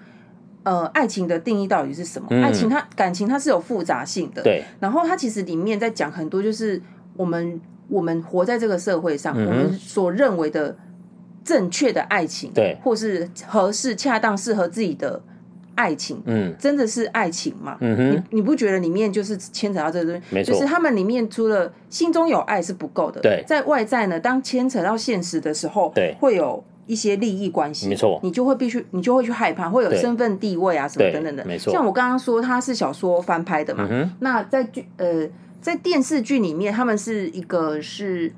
[0.62, 2.28] 呃，爱情的定义到底是什么？
[2.42, 4.62] 爱情它感情它是有复杂性的，对。
[4.80, 6.80] 然后它其实里面在讲很多，就是
[7.16, 10.76] 我们我们活在这个社会上，我们所认为的
[11.44, 15.22] 正确的爱情，对，或是合适、恰当、适合自己的。
[15.78, 17.76] 爱情，嗯，真的是爱情吗？
[17.80, 20.22] 嗯哼，你你不觉得里面就是牵扯到这个东西？
[20.34, 31.70] 没错，就是他们里面除了心中有爱是不够的，对，在外在呢，当牵扯到现实的时候，对，会有一些利益关系，没错，你就会必须，你就会去害怕，会有身份地位啊什么等等的，没错。
[31.70, 35.28] 像我刚刚说，它是小说翻拍的嘛，嗯，那在剧呃
[35.66, 38.32] 在电视剧里面，他们是一个是。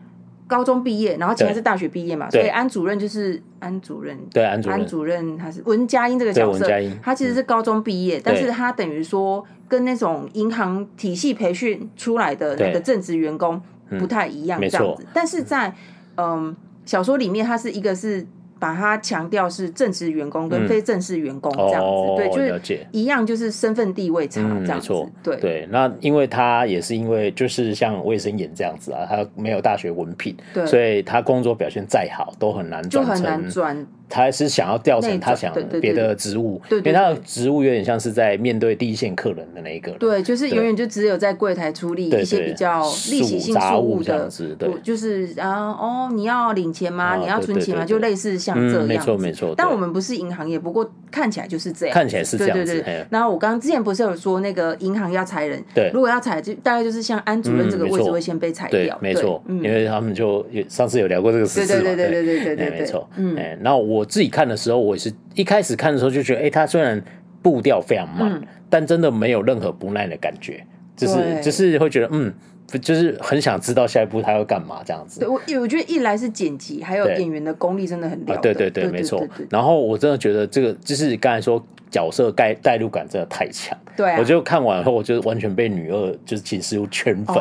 [0.49, 6.67] 高中毕业，然后其他是大学毕业嘛，所以安主任就是安主任，对安主任，安主任他是文佳音这个角色，
[7.03, 13.61] 他其实是高中毕业，但是他等于说跟那种银行体系培训出来的那个正职员工
[13.99, 15.71] 不太一样这样子，但是在
[16.17, 18.27] 嗯小说里面，他是一个是。
[18.59, 25.69] 把它强调是正式员工跟非正式员工这样子，对，就是一样，就是身份地位差这样子，对对。
[25.71, 33.87] 那因为他也是因为就是像卫生员这样子啊，他没有大学文凭，所以他工作表现再好都很难转成。
[34.09, 39.93] 他还是想要调成他想别的职务，因为他的职务有点像是在面对第一线客人的那一个。
[39.93, 47.17] 对，就是永远就只有在柜台处理一些比较例行性事务的，对，就是啊哦，你要领钱吗？
[47.17, 47.85] 你要存钱吗？
[47.85, 48.87] 就类似像这样。
[48.87, 49.55] 没错没错。
[49.57, 51.95] 但我们不是银行业，不过看起来就是这样。
[51.95, 52.85] 看起来是这样子。
[53.11, 55.63] 然后我刚刚之前不是有说那个银行要裁人？
[55.75, 58.99] 对，如果要裁，就大概就是像安主任这个位置会先被裁掉。
[59.01, 61.95] 没错，因为他们就上次有聊过这个事情对。
[61.95, 63.09] 对对对对对对对，没错。
[63.17, 64.79] 嗯，然后我自己看的时候。
[64.79, 67.03] 我也是一开始看的时候就觉得，哎、欸，他虽然
[67.43, 70.65] 步调非常慢，嗯、但真的没有任何不耐的感觉，
[70.97, 72.33] 就是就是会觉得，嗯，
[72.81, 75.21] 就是很想知道下一步他要干嘛这样子。
[75.21, 78.41] 对，我我觉得一来是剪辑，还有演员的功力真的很了得。
[78.41, 79.27] 对对对，没错。
[79.51, 81.65] 然后我真的觉得这个就是刚才说。
[81.91, 87.37] 角色代代入感真的太强，对，我就看完后，我就完全被女二就是秦师傅圈粉，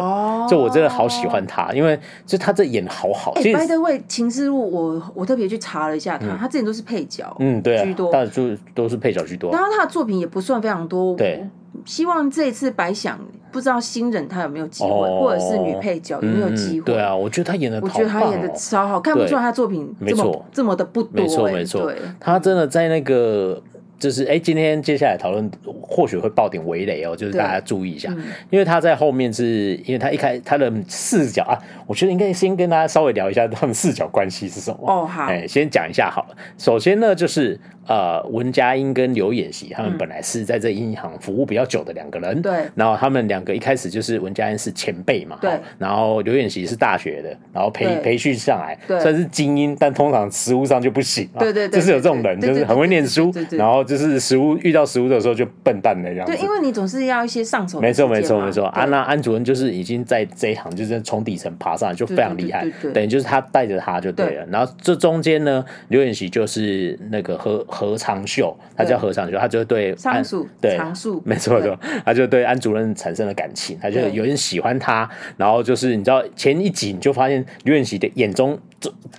[0.49, 3.33] 就我真的好喜欢她，因为就她这演好好。
[3.33, 9.51] 哎，by the way，秦师傅，我我特别去查了一下，她她之前都是配角，嗯，对，居多，但就都是配角居多。
[9.51, 11.45] 然后她的作品也不算非常多，对。
[11.85, 13.19] 希望这一次白想，
[13.51, 16.85] 不知道新人她有没有机会，或者是女配角有没有机会？
[16.85, 23.61] 对啊，我觉得她演的，我觉得她演的超好，看不出来她作品这么这么的不多，没错没错，她真的在那个。
[23.99, 25.49] 就是哎，今天接下来讨论
[25.81, 34.79] 或许会爆点围雷哦，就是大家注意一下，嗯、因为他在后面是因为他一开他的视角啊，我觉得应该先跟大家稍微聊一下他们视角关系是什么。
[34.85, 36.37] 哦，好，哎，先讲一下好了。
[36.57, 53.87] 首先呢，就是呃，文佳音跟刘演习他们本来是在这银行服务比较久的两个人，对、嗯，然后他们两个一开始就是文佳音是前辈嘛，对，然后刘演习是大学的，然后培培训上来，对算是精英，但通常实务上就不行，对对对，就是有这种人，就是很会念书，然后。
[53.87, 56.33] 就是食物遇到食物的时候就笨蛋的样子。
[56.33, 57.79] 对，因为你总是要一些上手。
[57.79, 58.65] 没错，没错，没错。
[58.65, 62.67] 啊，那安主任就是已经在这一行，就是从底层爬上来，就非常厉害。
[62.81, 64.45] 对等于就是他带着他就对了。
[64.47, 75.07] 然后这中间呢，刘演习就是那个何何长秀，他叫何长秀，他就对安树对长树，没错没错，他就对安主任产生了感情，他就有点喜欢他。
[75.37, 78.57] 然后就是你知道前一集你就发现刘演锡的眼中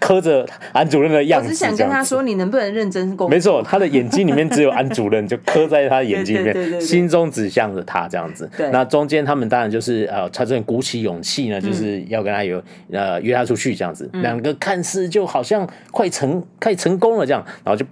[0.01, 1.47] 磕着安主任的样子。
[1.47, 3.29] 我只想跟他说，你能不能认真工作？
[3.29, 8.51] 没错，他的眼睛里面只有安主任，就磕在他的眼睛里面， 心中指向着他这样子。
[8.73, 17.87] 那中间他们当然就是呃，他正鼓起勇气呢，就是要跟他有呃约他出去这样子，两个看似就好像快成快成功了这样，然后就。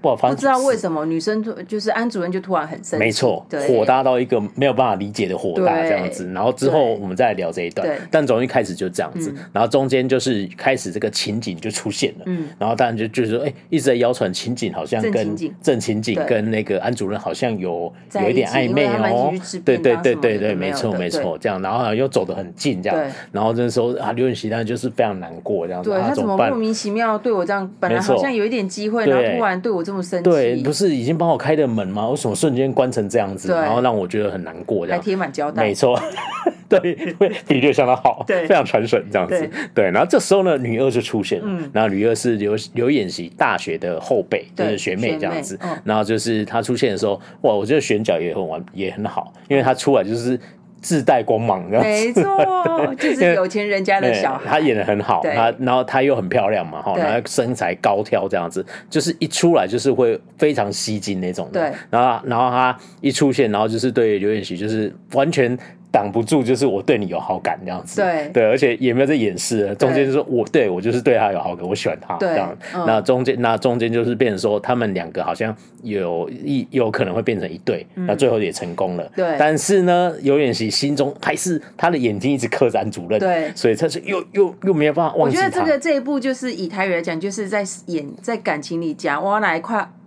[0.00, 6.30] 不，不知道为什么女生就是安主任就突然很生气，没错，火大到一个没有办法理解的火大这样子。
[6.32, 9.34] 然后之后我们再来聊这一段，但总一开始就这样子。
[9.52, 16.18] 然后中间就是开始这个情景就出现了，嗯，然后当然就就是说，哎，一直在谣传情景好像跟郑情景。
[16.28, 19.32] 跟那个安主任好像有有一点暧昧哦，
[19.64, 29.87] 对对对对对，没错没错，这样，然后又走得很近这样，然后这时候啊，刘允熙当然就是非常难过这样子，他怎么莫名其妙对我这样，本来好像有一点机会，然后突然对我。
[29.88, 30.30] 这么生气？
[30.30, 32.06] 对，不是已经帮我开的门吗？
[32.10, 33.50] 为什么瞬间关成这样子？
[33.50, 35.00] 然后让我觉得很难过，这样。
[35.00, 35.62] 还贴满胶带。
[35.62, 35.98] 没错，
[36.68, 36.78] 对，
[37.14, 39.50] 会的确相当好，对，非常传神这样子。
[39.74, 41.46] 对，然后这时候呢，女二就出现了。
[41.48, 45.58] 嗯，然后女二是刘刘演习大学的后辈，就是学妹这样子。
[45.84, 50.38] 然后就是她出现的时候，哇，我觉得选角也很完，也很好，因为她出来就是。
[50.80, 52.22] 自带光芒，没错，
[52.98, 54.48] 就是有钱人家的小孩。
[54.48, 61.60] 他演得很好，他然后他又很漂亮嘛，哈，然后身材高挑这样子，就是一出来就是会非常吸睛那种的。
[61.60, 65.58] 对，然后然后他一出现，然后就是对刘演喜就是完全。
[65.90, 68.28] 挡不住，就是我对你有好感这样子，对。
[68.32, 72.56] 对，而且也没有在掩饰，中间就说我对我就是对他有好感，我喜欢他这样。
[72.86, 79.10] 那中间那中间就是变成说，他们两个好像有一有可能会变成一对，那最后也成功了。
[79.16, 85.36] 对，但是呢，尤演锡心中还是他的眼睛一直刻着安主任，对，所以他是又又又没有办法忘记。
[85.36, 89.58] 我觉得这个这一部就是以台语来讲，就是在演在感情里讲我来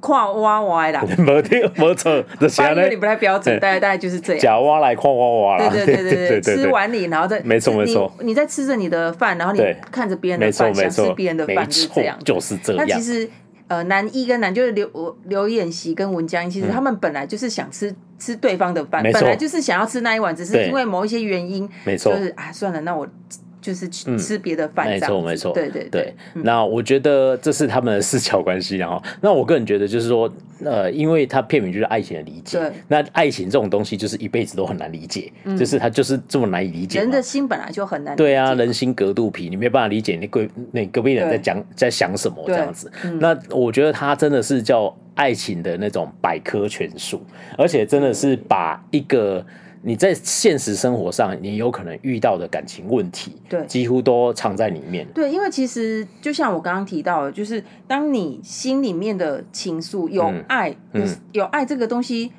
[0.02, 0.12] 快。
[0.12, 4.42] 跨挖挖啦， 没听没错，这发音有点不太标准，大概大概就是这样。
[4.42, 12.86] 假挖来跨挖挖啦，对对对对 对，吃碗你，然后再没错没错，你在吃着你的饭，然后你看着别人的饭，想吃别人的饭，就是这样，就是这样。
[12.86, 13.30] 那其实
[13.68, 23.08] 呃，男一跟男就是刘刘演习跟文佳音，其实他们本来就是想吃吃对方的饭，本来就是想要吃那一碗，只是因为某一些原因，没错，就是啊，算了，那我。
[23.62, 26.13] 就是吃吃别的饭，没错没错，对对对。
[26.34, 30.32] 那我觉得这是他们的四角关系，然后 那我个人觉得就是说，
[30.65, 37.00] 呃，因为他片名就是爱情的理解，那爱情这种东西就是一辈子都很难理解，就是他就是这么难以理解。
[37.00, 42.91] 人的心本来就很难，对啊，人心隔肚皮，你没办法理解你隔那隔壁人在讲在想什么这样子。
[43.19, 47.21] 那我觉得他真的是叫爱情的那种百科全书，
[47.58, 49.45] 而且真的是把一个。
[49.84, 55.08] 你在现实生活上，你有可能遇到的感情问题，对，几乎都藏在里面。
[55.13, 62.32] 对，因为其实就像我刚刚提到的，就是当你心里面的情愫有爱，嗯，有爱这个东西。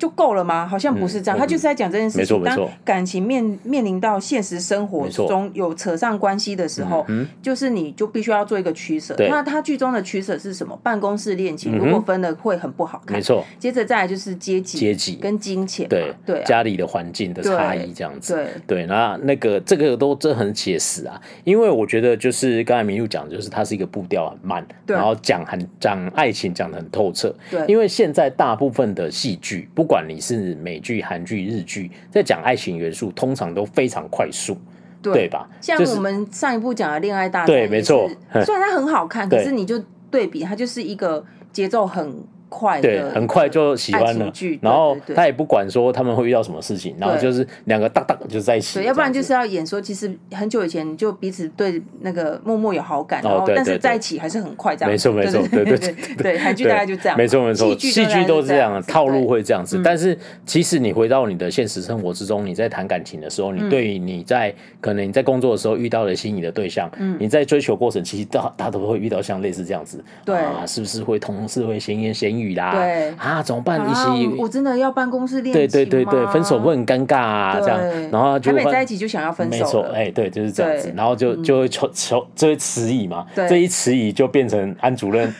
[0.00, 0.66] 就够了吗？
[0.66, 2.42] 好像不是这样，他就是在讲这件事情。
[2.42, 7.06] 当感情面面临到现实生活中有扯上关系的时候，
[7.42, 9.14] 就是你就必须要做一个取舍。
[9.28, 10.74] 那他剧中的取舍是什么？
[10.82, 13.14] 办公室恋情如果分了会很不好看。
[13.14, 13.44] 没错。
[13.58, 18.32] 接着再来就是阶级、阶级跟金钱，对对，家里的环境的差异这样子。
[18.34, 27.34] 对对，那那个这个都这很写实啊，因为我觉得就是刚才铭鹿讲的，就是它是一个步调很慢，然后讲很讲爱情讲得很透彻。
[27.50, 29.89] 对，因为现在大部分的戏剧不。
[29.90, 34.56] 不管你是美剧、韩剧、日剧，在讲爱情元素，通常都非常快速，
[35.02, 35.48] 对，对吧？
[35.60, 38.08] 像我们上一部讲的《恋爱大战》，对，没错。
[38.44, 39.76] 虽然它很好看，可是你就
[40.08, 42.22] 对比，它就是一个节奏很。
[42.50, 48.80] 快对，很快就喜欢了，然后他也不管说他们会遇到什么事情，然后就是两个哒哒就在一起。
[48.80, 54.90] 对，要不然就是要演说，其实很久以前就彼此对那个默默有好感，然后但是在一起还是很快这样。
[54.90, 57.16] 没错没错，对对对对，韩剧大概就这样。
[57.16, 59.80] 没错没错，戏剧都是这样，套路会这样子。
[59.84, 70.36] 但是其实你回到你的现实生活之中，你在谈感情的时候，你对于你在可能你在工作的时候遇到了心仪的对象，你在追求过程，其实大大都会遇到像类似这样子，对。
[70.36, 72.39] 啊，是不是会同事会闲言闲语？
[72.40, 73.10] 雨啦，对。
[73.18, 73.80] 啊，怎么办？
[73.88, 75.52] 一起，我真的要办公室恋情？
[75.52, 77.78] 对对对对，分手会很尴尬啊，这样，
[78.10, 85.32] 然后就还没在一起就想要分手，没错，哎，对，就是这样子，然后就就会求求这会迟疑嘛，这一迟疑就变成安主任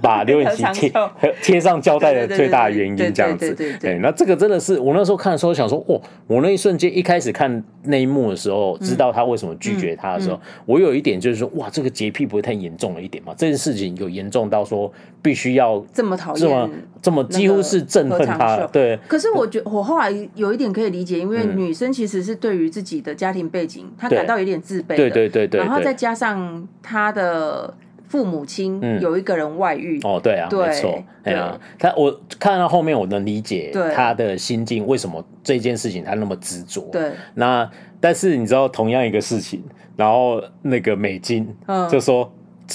[0.00, 0.92] 把刘远琪贴
[1.42, 13.34] 贴上胶带的最大原因，这样子，对，那这个真的是我那时候看的时候想说，哦，我那一瞬间一开始看那一幕的时候，知道他为什么拒绝他的时候，我有一点就是说，哇，这个洁癖不会太严重了一点嘛？
[13.36, 16.47] 这件事情有严重到说必须要这么讨厌。
[16.48, 16.70] 这么
[17.02, 18.66] 这么几乎是憎恨他。
[18.72, 18.98] 对。
[19.06, 24.96] 可是我觉得我后来有一点可以理解，因为女生其实是对于自己的家庭背景，她感到有点自卑。
[24.96, 25.60] 对对对对。
[25.60, 27.72] 然后再加上她的
[28.08, 30.00] 父母亲有一个人外遇。
[30.02, 31.02] 哦，对啊，没错。
[31.22, 36.88] 对啊，他我看到后面，我能理解他的心境，为什么这件事情他那么执着。
[36.90, 37.12] 对。
[37.34, 37.70] 那
[38.00, 39.62] 但是你知道，同样一个事情，
[39.96, 41.48] 然后那个美金
[41.90, 42.32] 就说。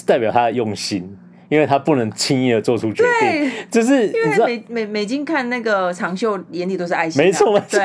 [0.08, 1.16] 代表他的用心，
[1.54, 7.80] 因为他不能轻易的做出决定，就是因为美美美金看那个长袖眼里都是爱心，没错没错，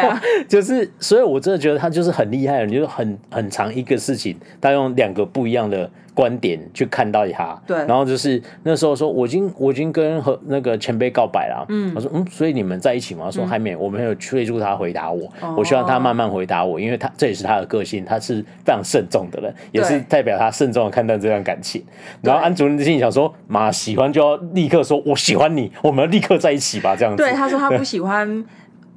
[0.48, 5.90] 就是所以我真的觉得他就是很厉害的，就是很很长一个事情，他用两个不一样的。
[6.18, 13.30] 观点去看到他，对，然后就是那时候说，我已经我已经跟和那个前辈告白了，嗯，他说嗯，所以你们在一起吗？
[13.30, 21.80] 说还没，我没有催促他回答我，我希望他慢慢回答我，因为他这也是他的个性，他是非常慎重的人，也是代表他慎重的看待这段感情。
[22.20, 27.22] 然后安主任心里想说，妈喜欢就要立刻说我喜欢你，我们要立刻在一起吧，这样子。
[27.22, 28.44] 对，他说他不喜欢。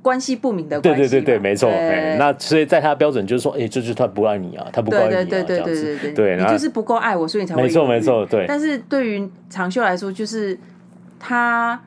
[0.02, 1.70] 关系不明的关系，对对对对，没错。
[1.70, 5.98] 哎，那所以在他的标准就是说，哎，这就是他不爱你啊，他不爱你啊，这样子。
[6.16, 7.64] 对，你就是不够爱我，所以你才会。
[7.64, 8.46] 没错没错，对。
[8.48, 10.58] 但是对于长袖来说，就是
[11.20, 11.80] 他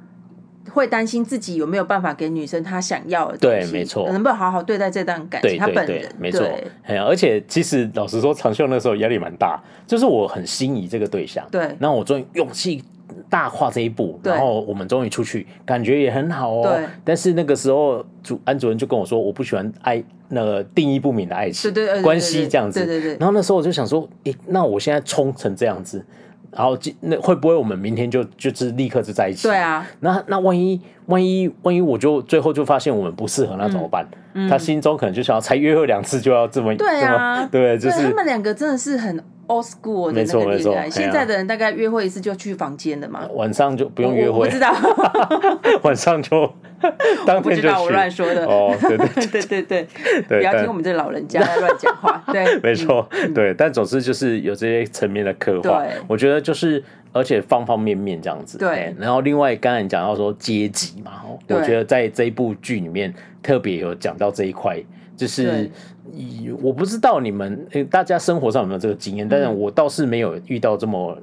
[0.71, 4.09] 会担心自己有没有办法给女生她想要的东西，对，没错。
[4.11, 5.59] 能不能好好对待这段感情？
[5.59, 6.49] 他本人没错。
[6.85, 12.83] 哎呀，而且其实老实说，长袖那时候压力蛮大，就是我很心仪这个对象，对，然后我终于勇气。
[13.29, 16.79] 大跨这一步，然后我们终于出去，感觉也很好哦。
[17.05, 22.85] 但是那个时候主安主任就跟我说，我不喜欢爱那个定义不明的爱情关系这样子。
[23.19, 26.05] 然后那时候我就想说，诶，那我现在冲成这样子，
[26.51, 29.49] 然后那会不会我们明天就就是立刻就在一起？
[29.49, 29.87] 对啊。
[30.01, 34.07] 那那万一万一万一我就最后就发现我们不适合，那怎么办？
[34.49, 37.47] 他心中可能就想要才约会两次就要这么对啊？
[37.51, 39.23] 对，就是他们两个真的是很。
[39.47, 43.29] Old school 的那个年代，现在的人大概约会一次就去房间了嘛？
[43.35, 44.75] 晚上就不用约会，我不知道。
[45.85, 46.51] 晚上就
[47.27, 47.63] 当天就去。
[47.63, 49.87] 不知道我乱说的哦，对对对对对，
[50.39, 52.23] 不要听我们这老人家在乱讲话。
[52.33, 55.85] 对，没错，对，但总之就是有这些层面的刻画。
[56.07, 56.83] 我觉得就是，
[57.13, 58.59] 而且方方面面这样子。
[58.59, 63.13] 对，然后另外刚才你讲到说阶级嘛，我觉得在这一部剧里面
[63.43, 64.83] 特别有讲到这一块。
[65.17, 65.71] 就是，
[66.61, 71.17] 我不知道你们大家生活上有没有这个经验，但是我倒是没有遇到这么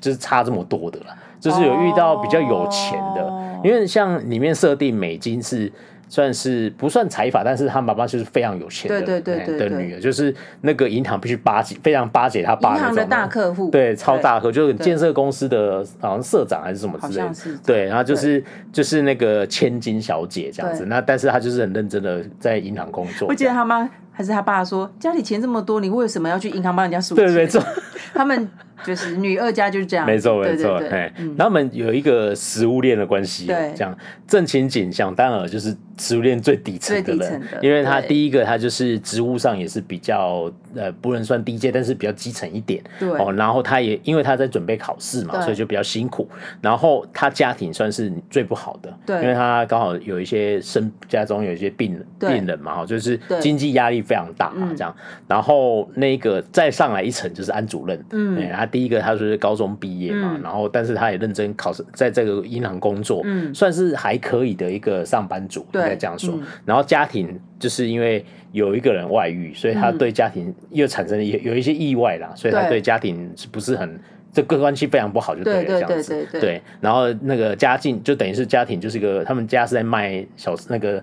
[0.00, 3.32] 就是差这么多的啦，就是有遇到比较有钱的，
[3.64, 5.72] 因为像里面设定美金是。
[6.12, 12.74] 算是不算财阀，但是他妈妈就是非常有钱的，对对对对的女儿，就是那个银行必须巴结，非常巴结他爸。
[12.74, 17.60] 银行的大客户，对，超大客，就是建设公司的，好像社长还是什么之类的。
[17.64, 20.84] 对，然后就是就是那个千金小姐这样子。
[20.86, 23.28] 那但是他就是很认真的在银行工作。
[23.28, 23.88] 我记得他妈
[24.20, 27.24] 还是他爸说，家里钱这么多，你为什么要去银行帮人家数钱？
[27.26, 27.62] 对对，
[28.12, 28.48] 他们。
[28.82, 33.94] 就是女二家就是这样，没错没错，哎，他们有一个食物链的关系，对，这样。
[34.26, 43.10] 正情景想当然就是食物链最底层的人，因为他第一个他就是职务上也是比较呃不能算低阶，但是比较基层一点，对。
[43.10, 46.26] 哦，然后他也因为他在准备考试嘛，所以就比较辛苦，
[46.62, 54.96] 然后他家庭算是最不好的，对，因为他刚好有一些生家中有一些病人病人嘛，哈，就是经济压力非常大啊，这样，
[55.28, 58.70] 然后那个再上来一层就是安主任，嗯，他。
[58.70, 63.52] 第一个，他是高中毕业嘛，然后但是他也认真考试，在这个银行工作，嗯。
[63.52, 66.38] 算是还可以的一个上班族，应该这样说。
[66.64, 74.00] 然后家庭就是因为有一个人外遇，所以他对家庭又产生有有一些意外啦，所以他对家庭是不是很
[74.32, 76.26] 这个关系非常不好，就对了这样子。
[76.32, 81.02] 对，然后那个家境就等于是家庭就是一个他们家是在卖小那个。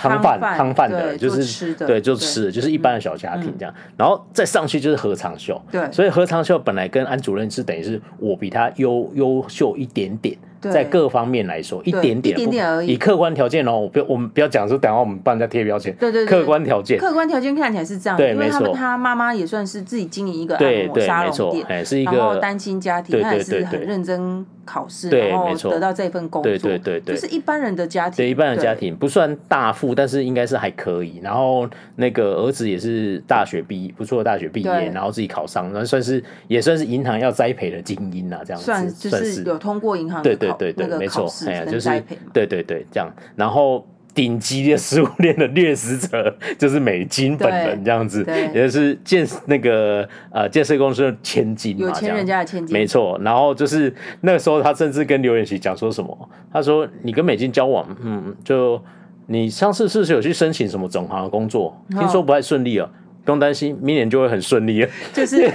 [0.00, 10.38] 汤饭汤饭的，就是对，就吃的，就是一般的小家庭这样，然后再上去就是何长秀，对，所以何长秀本来跟安主任是等于是我比他优优秀一点点。
[10.60, 12.94] 在各方面来说，一点点，一点点而已。
[12.94, 15.94] 以客观条件哦，我不，我们不要讲说，等下我们帮人家贴标签。
[15.96, 18.16] 对对，客观条件，客观条件看起来是这样。
[18.16, 18.72] 对，没错。
[18.74, 26.50] 他妈妈也算是自己经营一个按摩沙龙店，哎，是一个单亲家庭，他也是很认真考试，然后得到这份工作。
[26.50, 28.16] 对对对对，就是一般人的家庭。
[28.16, 31.20] 对一般人家庭不算大富，但是应该是还可以。
[31.22, 38.64] 然后那个儿子也是大学毕业，不错的大学毕业，然后自己考上，那算是也算是银行要栽培的精英啊，这样子。
[38.64, 40.47] 算就是有通过银行对对。
[40.52, 41.88] 对对，没错，哎呀，就是
[42.32, 43.12] 对对对，这样。
[43.36, 53.18] 然后顶级的食物链的掠食者就是美金本人，这样子，也就是建那个呃建设公司的千金嘛，有钱人家的千金，没错。
[53.22, 56.30] 然后就是那个时候，他甚至跟刘演锡讲说什么？
[56.52, 58.82] 他说：“你跟美金交往，嗯，就
[59.26, 61.80] 你上次是不是有去申请什么总行的工作？
[61.90, 62.90] 听说不太顺利啊，
[63.24, 65.48] 不用担心，明年就会很顺利了。”就是。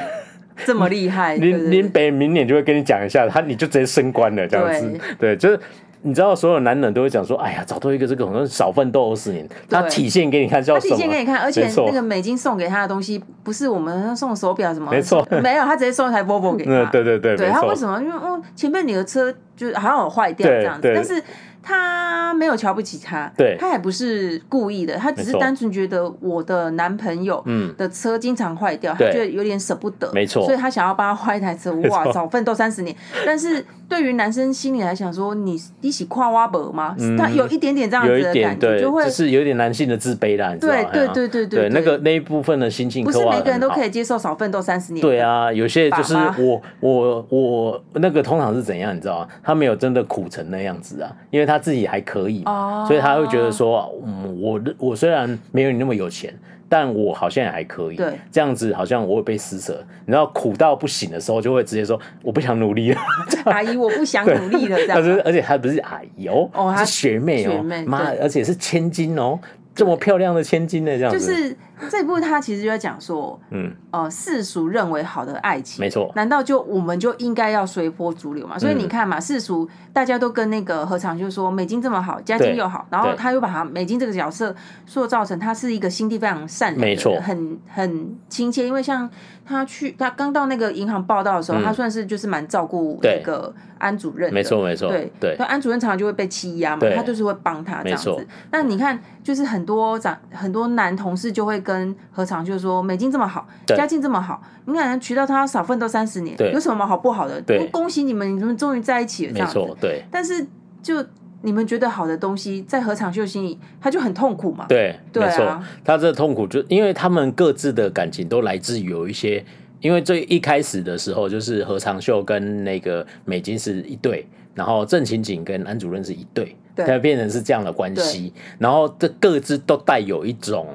[0.66, 5.60] 这么厉害，林林北明年就会跟你讲一下，他你就直接升官了这样子，对，就是
[6.01, 10.91] 你知道，所有男人都会讲说，哎呀，找到一个这个可能少奋斗二十年，他体现给你看叫什么？
[10.91, 14.91] 他体现给你看，而且那个美金送给他的东西不是我们送手表什么？
[14.91, 16.86] 没错，没有，他直接送一台 Volvo 给他。
[16.91, 18.01] 对 对对，对他为什么？
[18.01, 21.24] 因为哦，前面你的车就好像有坏掉这样子，但是。
[21.64, 27.43] 他没有瞧不起他，对，他也不是故意的，他只是单纯觉得我的男朋友
[27.78, 31.74] 的车经常坏掉，他觉得有点舍不得，没错，所以他想要帮他换一台车。
[31.89, 32.95] 哇，早奋斗三十年，
[33.26, 36.96] 但是对于男生心里来讲，说你一起跨挖伯吗？
[37.16, 40.56] 他有一点点这样子的感觉，就会就是有点男性的自卑啦？
[40.60, 45.02] 对对对对对，那个那一部分的心情，不是每个人都可以接受少奋斗三十年。
[45.02, 49.28] 对啊，有些就是我我我那个通常是怎样，你知道吗？
[49.44, 52.41] 他没有真的苦成那样子啊，因为他自己还可以。
[52.46, 56.34] 哦，所以他会觉得说，嗯，我我虽然没有你那么有钱，
[56.74, 57.96] 但我好像也还可以。
[57.96, 59.86] 对，这样子好像我会被施舍。
[60.08, 63.00] 你知道苦到不行的时候，就会直接说我不想努力了。
[63.46, 64.76] 阿姨，我不想努力了。
[64.82, 69.38] 这样，但 是而且还不是阿姨哦，哦，是学妹哦，妈，而且是千金哦。
[69.76, 70.92] 这么漂亮的千金呢？
[70.98, 71.56] 这样子就是
[71.90, 78.60] 这部，他其实就在讲说，嗯，呃，世俗认为好的爱情，没错，难道就我们就应该要随波逐流嘛？
[78.60, 84.56] 所以你看嘛，世俗大家都跟那个何尝就是说美金这么好，家境又好，然后他又把他美金这个角色
[84.86, 88.68] 塑造成他是一个心地非常善良没错，很很亲切。
[88.68, 89.10] 因为像
[89.44, 98.28] 他去他刚到那个银行报道的时候，他算是就是蛮照顾那个安主任，没错没错，对对，安主任常常就会被欺压嘛，他就是会帮他这样子。
[98.52, 99.64] 那你看，就是很。
[99.64, 107.41] 很多长很多男同事就会跟何尝就是说，美金这么好，家境这么好，你看娶到他少奋斗三十年，有什么好不好的？
[107.72, 109.59] 恭喜你们，你们终于在一起了，这样子。
[109.82, 110.03] 对。
[110.11, 110.45] 但是
[110.82, 111.03] 就
[111.41, 114.66] 你们觉得好的东西，在何长秀心里，他就很痛苦嘛。
[114.68, 115.68] 对，对啊。
[115.84, 119.43] 他这痛苦就因为他们各自的感情都来自于有一些，
[119.80, 126.55] 因为最一开始的时候就是何长秀跟那个美金是一对，然后郑勤景跟安主任是一对。
[126.76, 130.66] 它变成是这样的关系，然后这各自都带有一种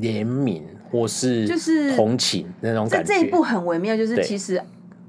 [0.00, 3.08] 怜悯或是就是同情那种感觉。
[3.08, 4.62] 这这一部很微妙，就是其实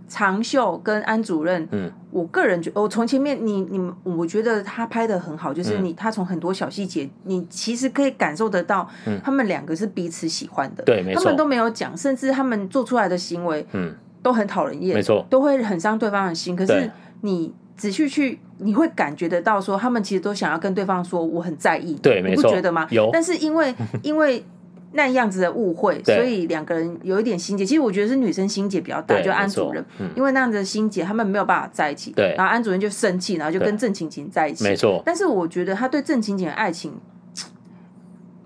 [0.07, 8.89] 长秀跟安主任，嗯，我个人觉得，我从前面你你，我觉得他拍的很好，就是你他从很多小细节，你其实可以感受得到，
[9.23, 16.55] 他们两个是彼此喜欢的，对，没错，他们都没有讲，甚至他们做出来的行为，嗯，都很讨人厌，没错，都会很伤对方的心。
[16.55, 17.53] 可是你。
[17.79, 22.85] 仔细去，你会感觉得到，说他们其实都想要跟对方说我很在意，对，没错，你不觉得吗？
[22.91, 23.73] 有，但是因为
[24.03, 24.43] 因为
[24.91, 27.65] 那样子的误会，所以两个人有一点心结。
[27.65, 29.83] 其实我觉得是女生心结比较大，就安主任，
[30.15, 32.11] 因为那样子的心结，他们没有办法在一起。
[32.11, 34.63] 对，然后安主任就生气，然后就跟郑晴晴在一起。
[34.63, 36.93] 没错，但是我觉得他对郑晴晴的爱情。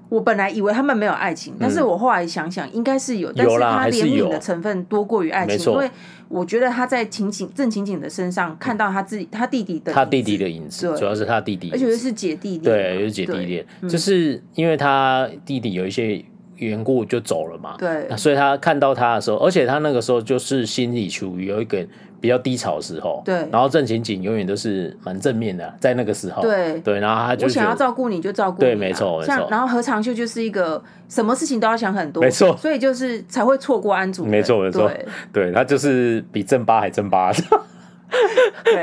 [0.09, 5.89] 我本来以为他们没有爱情，但是我后来想想，应该是有，但是他怜悯的成分多过于爱情，因为
[6.27, 16.23] 我觉得他在晴晴郑晴晴的身上看到他自己他弟弟的他弟弟的影子，主要是他弟弟，而且是姐弟恋，对，是姐弟恋，就是因为他弟弟有一些
[16.63, 21.85] 缘故就走了嘛，对，所以他看到他的时候，而且他那个时候就是心里处于有一个。
[22.23, 26.79] 比较低潮的时候，对，然后郑勤勤永远都是蛮正面的，在那个时候，对。
[26.79, 29.45] 对，然后他就我想要照顾你就照顾你，对，没错没错。
[29.51, 34.89] 然后何长秀就是一个什么事情都要想很多，没错，所以就是才会错过安主，没错没错，
[35.33, 37.29] 对，他就是比正八还正八。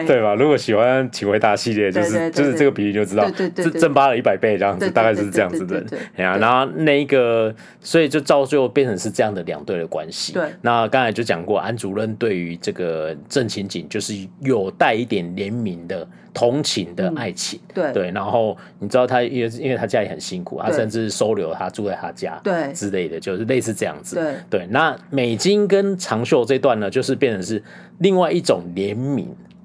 [0.07, 0.35] 对吧？
[0.35, 5.85] 如果喜欢请回答系列，就是就是这个比喻就知道，这正八了一百倍这样子，大概是这样子的。
[6.17, 10.33] 哎呀，然后那一个，所以就造就变成是这样的两队的关系。
[10.33, 17.61] 对，那刚才就讲过，安主任对于这个郑情景就是有带一点怜悯的同情的爱情。
[17.73, 24.17] 对对，然后你知道他因为因为他家里很辛苦，他甚至收留他住在他家，对之类的，就是类似这样子。
[24.17, 27.63] 对对，那美金跟长袖这段呢，就是变成是
[27.99, 29.20] 另外一种怜悯。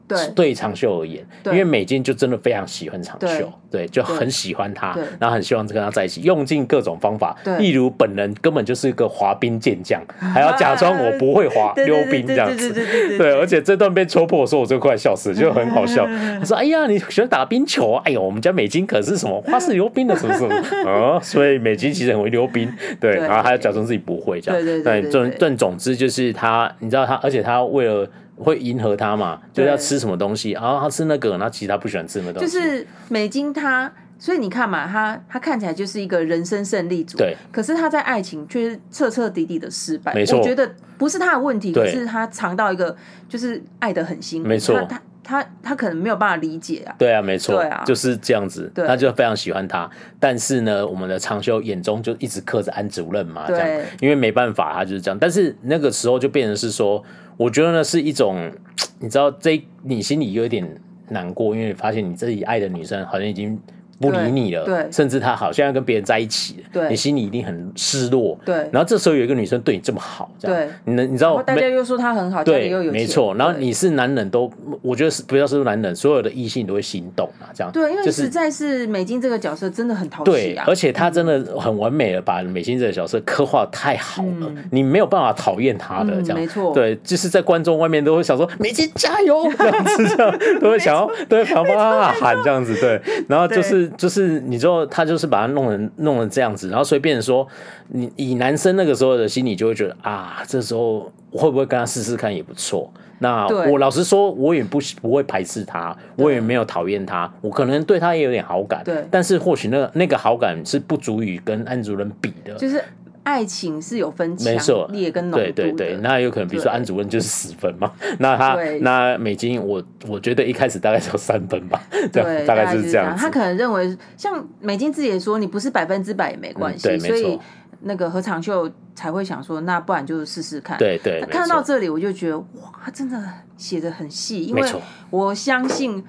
[0.07, 12.71] 对，对长袖而言，因为美金就真的非常喜欢长袖，对，就很喜欢他，然后很希望跟他在一起，用尽各种方法，例如本人根本就是一个滑冰健将，还要假装我不会滑溜冰这样子，
[13.17, 16.05] 对，而且这段被戳破的时候，我就快笑死，就很好笑。
[16.05, 18.03] 他说：“哎呀，你喜欢打冰球啊？
[18.05, 20.53] 哎呦，我们家美金可是什么花式溜冰的，什么什么
[20.87, 21.19] 啊？
[21.19, 28.07] 所以美金其实很会溜冰，对，然后还要假装自己不会这样，对，总总总之就是他，你知道他，而且他为了。
[28.37, 29.41] 会迎合他嘛？
[29.53, 32.45] 就是要吃什么东西，然后他吃那个，然后其实他不喜欢吃那东西。
[32.45, 37.35] 就是美金他，所以你看嘛，他他看起来就是一个人生胜利组，对。
[37.51, 40.13] 可是他在爱情却是彻彻底底的失败。
[40.13, 42.95] 没错，我觉得不是他的问题，可是他尝到一个
[43.29, 44.49] 就是爱的很辛苦。
[44.49, 46.93] 没错，他他他可能没有办法理解啊。
[46.97, 48.69] 对啊，没错，对啊，就是这样子。
[48.75, 55.17] 他就非常喜欢他，但是呢，我们的长修眼中就一直刻着安主任嘛，这样，因为没办法，他就是这样。
[55.17, 57.01] 但是那个时候就变成是说。
[57.37, 58.51] 我觉得呢是一种，
[58.99, 60.67] 你知道这你心里有点
[61.09, 63.59] 难过，因为发现你自己爱的女生好像已经。
[63.99, 68.55] 不理你了，对，甚至他好像要跟别人在一起了，对，你心里一定很失落，对。
[68.71, 73.33] 然后这时候有一个女生对你这么好，这样，对，你能你知道，大家又说她很好，对，又有没错。
[73.35, 77.71] 然后你是男人都，我觉得是不要说男人，所有的异性都会心动啊，这样。
[77.71, 86.73] 对，因为实在是美金这个角色真的很讨喜啊，而且他真的很完美的把美金这个角色刻画太好了，你没有办法讨厌他的这样，没错。
[86.73, 89.49] 对，就是在观众外面都会想说美金加油！
[89.57, 93.01] 这样子，这样都会想要都会想要帮他喊这样子，对。
[93.27, 94.59] 然后就是就是你。
[94.65, 97.47] 知道他就是把他弄成弄成这样子，然后所以变成说，
[97.89, 102.91] 你以男生那个时候的心理就会觉得啊，这时候会不会跟他试试看也不错。
[103.19, 108.81] 那我老实说，我也不不会排斥他，我也没有讨厌他，我可能对他也有点好感。
[108.83, 112.55] 对，但是或许那个那个好感是不足以跟安主任比的。
[112.55, 112.83] 就是。
[113.25, 114.55] 爱情是有分强
[114.91, 121.81] 烈跟浓度的，对对对，那有可能，比如说安主任就是十分嘛， 那他那美金，我我觉得一开始大概只有三分吧，
[122.13, 123.17] 对，大概就是这样。
[123.17, 127.39] 他可能认为，像美金自己也说，你不是百分之百也没关系，所以
[127.81, 130.77] 那个何长秀才会想说，那不然就试试看。
[130.77, 133.19] 对对，看到这里我就觉得，哇，他真的
[133.57, 134.71] 写的很细，因为
[135.09, 136.05] 我相信，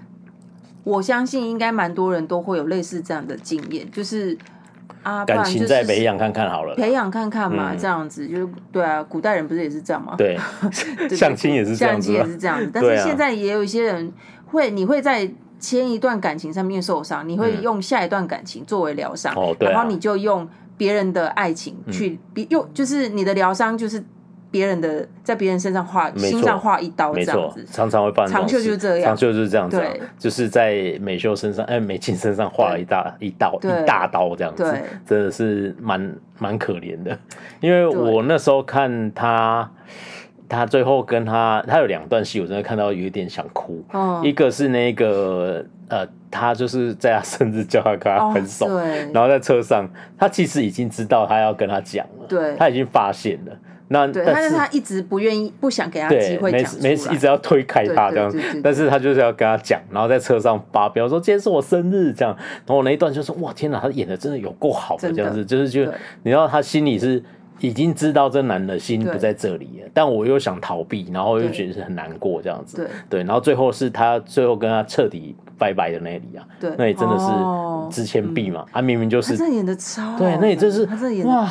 [0.84, 4.36] 我相信应该蛮多人都会有类似这样的经验，就是。
[5.06, 9.00] 啊，感情再培养看看好了，培养看看嘛，这样子就是对啊。
[9.04, 10.14] 古代人不是也是这样吗？
[10.18, 10.36] 对，
[11.14, 12.68] 相亲也是这样子，相亲也是这样子。
[12.74, 14.12] 但是现在也有一些人
[14.46, 15.30] 会，你会在
[15.60, 24.04] 前一段感情上面受伤，你会用下一段感情作为疗伤，然后你就用别人的爱情去，用就是你的疗伤就是。
[24.50, 27.64] 别人的在别人身上划心上画一刀，这样子。
[27.70, 28.32] 常常会发生。
[28.32, 29.82] 长袖就是这样，长袖就是这样子，
[30.18, 34.64] 就是在美秀身上， 哎，美静身上画了一大一刀一大刀这样子，
[35.04, 37.18] 真的是蛮蛮可怜的。
[37.60, 39.70] 因为我那时候看他，
[40.48, 43.84] 他最后跟他，他有两段戏，我真的看到有一点想哭。
[43.92, 48.66] 哦一个是那个呃，他就是在他生日叫他跟他分手，
[49.12, 49.88] 然后在车上，
[50.18, 53.52] 他其实已经知道他要跟他讲了，对，他已经发现了。
[53.88, 62.12] 那对，但是他一直不愿意，不想给他机会讲没事，一直要推开他这样，但是他就是要跟他讲，然后在车上发飙说今天是我生日。
[62.12, 65.84] 这样，然后那一段就是哇天哪，他演的真的有够好的这样子，就是就
[66.22, 67.22] 你知道他心里是
[67.60, 72.86] 已经知道这男的心不在这里了，但我又想逃避，然后又觉得是很难过这样子，对。
[73.08, 75.36] 对，然后最后是他最后跟他彻底。
[75.58, 77.26] 拜拜的那里啊，对，那里真的是
[77.90, 81.48] 之前币嘛，他明明就是，他演的超，对，那里就是，他真的演的哇，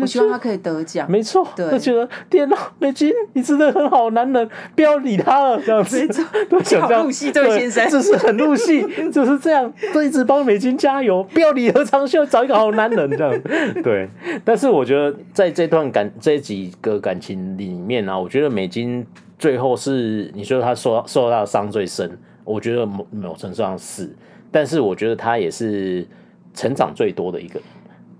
[0.00, 6.06] 我希望他可以得奖，没错，对，觉得天哪，美金，你真的很好，男人，不要理他了，这样子，
[6.48, 13.42] 都想这样入戏，这位先生，就是很入戏， 就是这样，都一直帮美金加油，不要理何长秀，找一个好男人这样，
[13.82, 14.08] 对，
[14.44, 19.04] 但是我觉得在这段感这几个感情里面啊，我觉得美金
[19.38, 22.10] 最后是你说他受受到伤最深。
[22.50, 24.14] 我觉得某某程度上是，
[24.50, 26.06] 但是我觉得他也是
[26.52, 27.60] 成长最多的一个。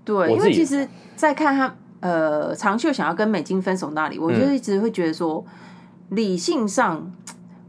[0.05, 5.45] 对，因为其实，在看他呃长秀想要跟美金分手那里，我就一直会觉得说，
[6.09, 7.11] 嗯、理性上，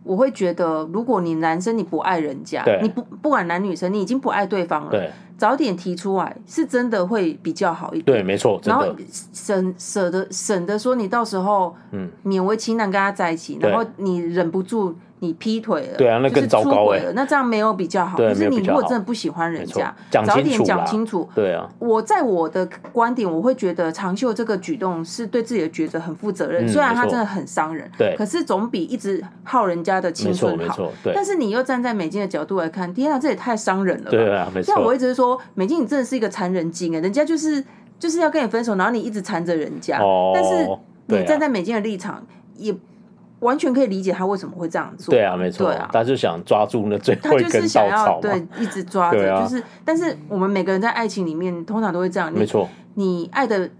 [0.04, 8.04] 我会觉得，如果你男生你不爱人家，对你不不管男女生，你已经不爱对方了，对早点提出来，是真的会比较好一点。
[8.04, 8.60] 对，没错。
[8.64, 8.94] 然后
[9.32, 14.94] 省舍得省得说你到时候嗯勉为其难跟他在一起，嗯、然后你忍不住。
[15.22, 17.12] 你劈腿了，对啊，那更糟糕哎、欸。
[17.14, 18.18] 那这样没有比较好。
[18.18, 21.28] 可是你如果真的不喜欢人家，早点讲清楚。
[21.32, 21.70] 对啊。
[21.78, 26.68] 我在我的观点，我会觉得长秀这个举动是对自己的抉择很负责任。
[26.68, 30.90] 虽然他真的很伤人，对，可是总比一直耗人家的青春好。
[31.04, 31.12] 对。
[31.14, 34.10] 但是你又站在美金的角度来看，天啊，这也太伤人了吧。
[34.10, 34.74] 对啊，没错。
[34.74, 37.64] 像我一直说，美金你真的是一个残人精哎，人家就是
[37.96, 40.00] 就是要跟你分手，然后你一直缠着人家。
[40.00, 40.32] 哦。
[40.34, 40.68] 但是
[41.06, 42.74] 你站在美金的立场也。
[43.42, 45.12] 完全可以理解他为什么会这样做。
[45.12, 45.72] 对啊，没错。
[45.92, 49.42] 他就想抓住那最后一根稻草，对，一直抓着。
[49.42, 52.32] 就是，但是我们每个人在爱情里面，通常都会这样。
[52.32, 52.68] 没错。
[52.94, 53.70] 你爱的，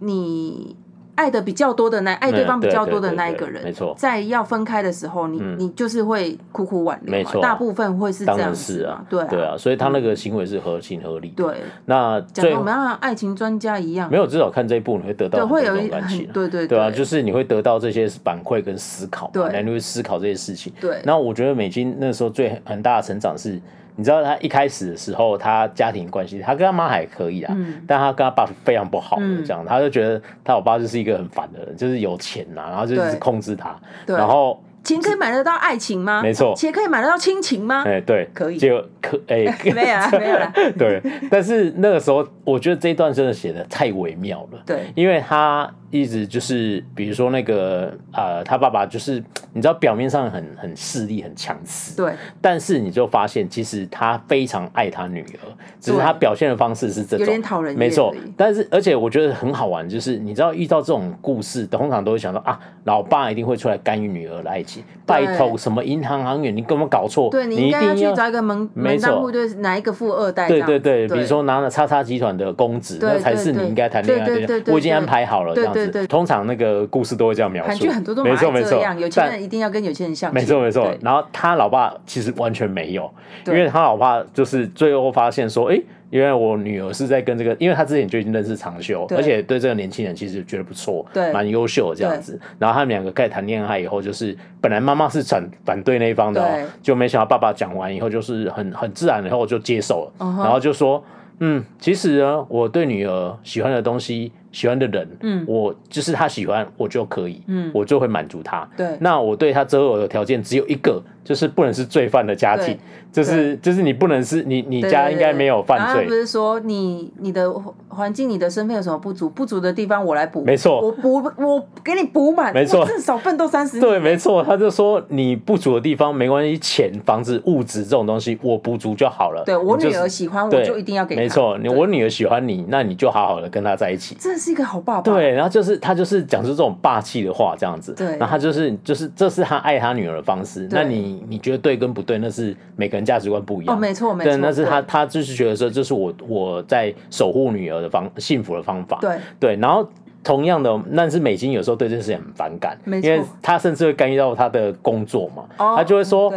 [0.00, 0.76] 你。
[1.20, 11.28] 爱的比较多的那爱对方比较多的那一个人，没错，在要分开的时候，你你就是会苦苦挽留，没错，大部分会是这样子啊，对对啊，所以他那个行为是合情合理。
[11.36, 20.72] 对，那讲的我们要像爱情专家一样，没有，至少看这一部你会得到很多感情，对对对啊，就是你会得到这些反馈跟思考，对，你会思考这些事情。
[20.80, 23.60] 对，那我觉得美金那时候最很大的成长是。
[23.96, 33.76] 你知道他一开始的时候，他家庭关系，他跟他妈还可以啊，嗯、但他跟他爸非常不好的这样，嗯、他就觉得他老爸就是一个很烦的人，就是有钱呐、啊，然后就是控制他，
[34.06, 36.22] 然后钱可以买得到爱情吗？
[36.22, 37.84] 没错，钱可以买得到亲情吗？
[37.86, 49.22] 哎，对，可以，就可哎， 没有了，没有了，对，但是那个时候，我觉得这一段真的写的太微妙了，对，因为他一直就是，比如说那个呃，他爸爸就是，
[49.52, 58.14] 你知道表面上很很势力、很强势，对，但是你就发现其实他非常爱他女儿，只是他表现的方式是这种，有点讨人厌，没错。
[58.36, 75.92] 但是而且我觉得很好玩，就是你知道遇到这种故事，通常都会想到啊，老爸一定会出来干预女儿的爱情，拜托什么银行行员，你根本搞错，对，你一定要去找一个门门当户对，哪一个富二代，对对对，比如说拿了叉叉集团的公子，那才是你应该谈恋爱的，我已经安排好了这样子。
[75.92, 77.68] 对对，通常那个故事都会这样描述。
[77.68, 80.32] 韩剧很多都没错没错，有钱人一定要跟有钱人相。
[80.32, 80.94] 没错没错。
[81.00, 83.10] 然后他老爸其实完全没有，
[83.46, 92.38] 因为他老爸就是最后发现说，哎，因为我女儿是在跟这个，因为他之前就已经认识长秀，而且对这个年轻人其实觉得不错，对，蛮优秀的这样子。
[92.58, 101.02] 然后他们两个开始谈恋爱以后，就是本来妈妈是反反对那一方的，就没想到爸爸讲完以后，就是很很自然的，然后就接受了，然后就说，
[101.38, 104.32] 嗯，其实呢，我对女儿喜欢的东西。
[104.52, 108.68] 喜欢的人，嗯，我就是他喜欢我就可以，嗯，我就会满足他。
[108.76, 112.76] 对，那我对他择偶的条件只有一个，就是不能是罪犯的家庭，
[113.12, 116.06] 就是就是你不能是你你家应该没有犯罪。
[116.06, 117.52] 不是说你你的
[117.88, 120.42] 环境、你的身份有什么不足，不足的地方我来补。
[120.44, 122.52] 没错，我补我给你补满。
[122.52, 123.80] 没错，至少奋斗三十年。
[123.80, 129.44] 对，没错，他就说你不足的地方没关系，钱、房子、物质这种东西我补足就好了。
[129.44, 131.14] 对，我女儿喜欢我就一定要给。
[131.14, 134.16] 没错，你我女儿喜欢你，那你就好好的跟她在一起。
[134.40, 135.02] 是一个好爸爸。
[135.02, 137.92] 对，然后就是他就是讲出这种霸气的话，这样子。
[137.92, 140.66] 对，然后他就是就是这是他爱他女儿的方式。
[140.70, 142.18] 那你你你觉得对跟不对？
[142.18, 143.76] 那是每个人价值观不一样。
[143.76, 144.30] 哦，没错没错。
[144.30, 148.98] 对，那是他他就是觉得说，这是我我在守护女儿的方幸福的方法。
[149.00, 149.86] 对对，然后
[150.22, 155.44] 同样的，但是美金有时候对这件事很反感，因为他甚至会干预到他的工作嘛。
[155.56, 156.32] 他就会说，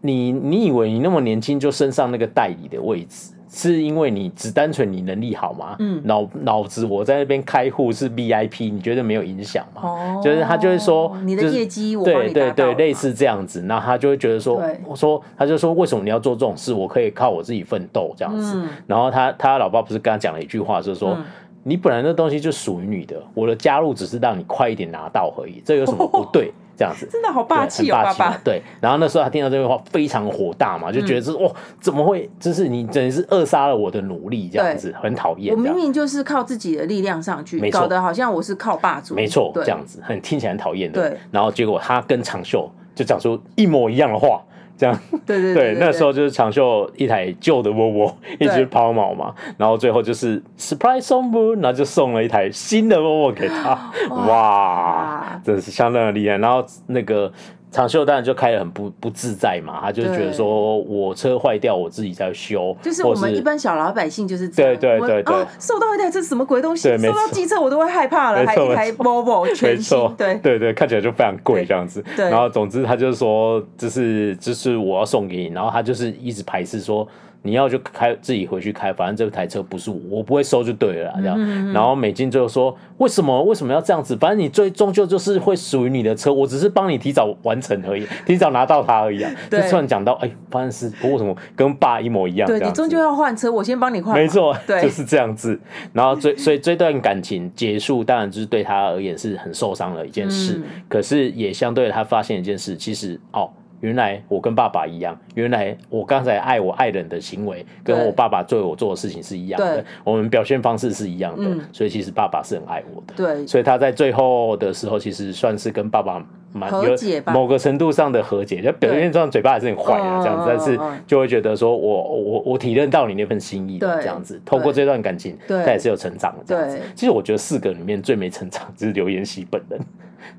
[0.00, 3.32] 你你以为你那么年轻就升上那个代理的位置？
[3.54, 5.76] 是因为你只单纯你能力好吗？
[5.78, 9.82] 嗯，脑脑子我在那边开户是 VIP，你觉得没有影响吗？
[9.84, 16.72] 哦，就是他就会说你的业绩我对对对，类似这样子，那他就会觉得说，我说他就说为什么你要做这种事？
[16.72, 18.56] 我可以靠我自己奋斗这样子。
[18.56, 21.16] 嗯然后他他老爸不是跟他讲了一句话，就是说
[21.62, 26.50] 你本来那东西就属于你的，我的加入只是让你快一点拿到而已，这有什么不对？
[26.76, 28.36] 这样子真的好霸气哦，爸爸。
[28.44, 32.28] 对，然后那时候他听到这句话非常火大嘛，就觉得是哦，怎么会？
[32.40, 35.54] 就是你真的是扼杀了我的努力，这样子很讨厌。
[35.54, 39.14] 我明明就是靠自己的力量上去，搞得好像我是靠霸主。
[39.14, 41.00] 没错，这样子很听起来很讨厌的。
[41.00, 44.42] 对，然后结果他跟长秀就讲出一模一样的话。
[44.82, 56.36] 这样 对对对，那时候就是长袖一台旧的 Volvo，一直抛锚嘛，然后最后就是 surprise 送不，然后就送了一台新的 Volvo 给他，哇，真的是相当的厉害。
[56.38, 57.32] 然后那个。
[57.72, 62.76] 长袖当然就开得很不不自在嘛，他就觉得说我车坏掉，我自己在修。
[62.82, 64.76] 就是我们一般小老百姓就是这样。
[64.78, 65.34] 对对对对。
[65.58, 66.96] 收到一台这是什么鬼东西？
[66.98, 69.98] 受到机车我都会害怕了，还一台 Volvo 全新。
[70.16, 72.04] 对对对，看起来就非常贵这样子。
[72.16, 77.08] 然后总之他就是说，这是这是我要送给你，然后他就是一直排斥说。
[77.42, 81.36] 你要就开自己回去开，反正这台车不是我，我不会收就对了，这样。
[81.36, 84.16] 嗯嗯，然后美金最后说：“为什么为什么要这样子？
[84.16, 92.46] 反正你最终究就是会属于你的车，我只是帮你提早完成而已， 提早拿到它而已啊。”突然讲到，哎，发现是不过什么跟爸一模一样。
[92.46, 94.14] 对，你终究要换车，我先帮你换。
[94.14, 95.58] 没错，对，就是这样子。
[95.92, 103.50] 然后最 所以这段感情结束，当然就是对他而言是很受伤的一件事，嗯、可是也相对他发现一件事，其实哦。
[103.82, 113.14] 原来我跟爸爸一样，原来我刚才爱我爱人的行为，跟我爸爸对我做的事情是一样的，我们表现方式是一样的，所以其实爸爸是很爱我的。
[113.16, 126.78] 对，所以他在最后的时候，其实算是跟爸爸蛮有某个程度上的和解，就表面上嘴巴还是很坏的这样子，但是就会觉得说我我我体认到你那份心意的这样子，透过这段感情，他也是有成长的这样子。
[126.94, 129.80] 其实我觉得四个里面最没成长就是刘妍希本人，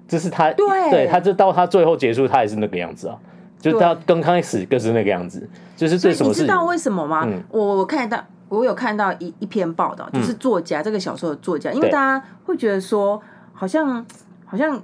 [0.07, 3.17] 就是他，对，他就到他最后结束，他也是那个样子啊。
[3.59, 6.41] 就到刚开始更是那个样子，就是对什么事？
[6.41, 7.25] 你知道为什么吗？
[7.49, 13.21] 我我看到我有看到一一篇报道，就是作家这个小说的作家，因为大家会觉得说，
[13.53, 14.05] 好像
[14.43, 14.81] 好像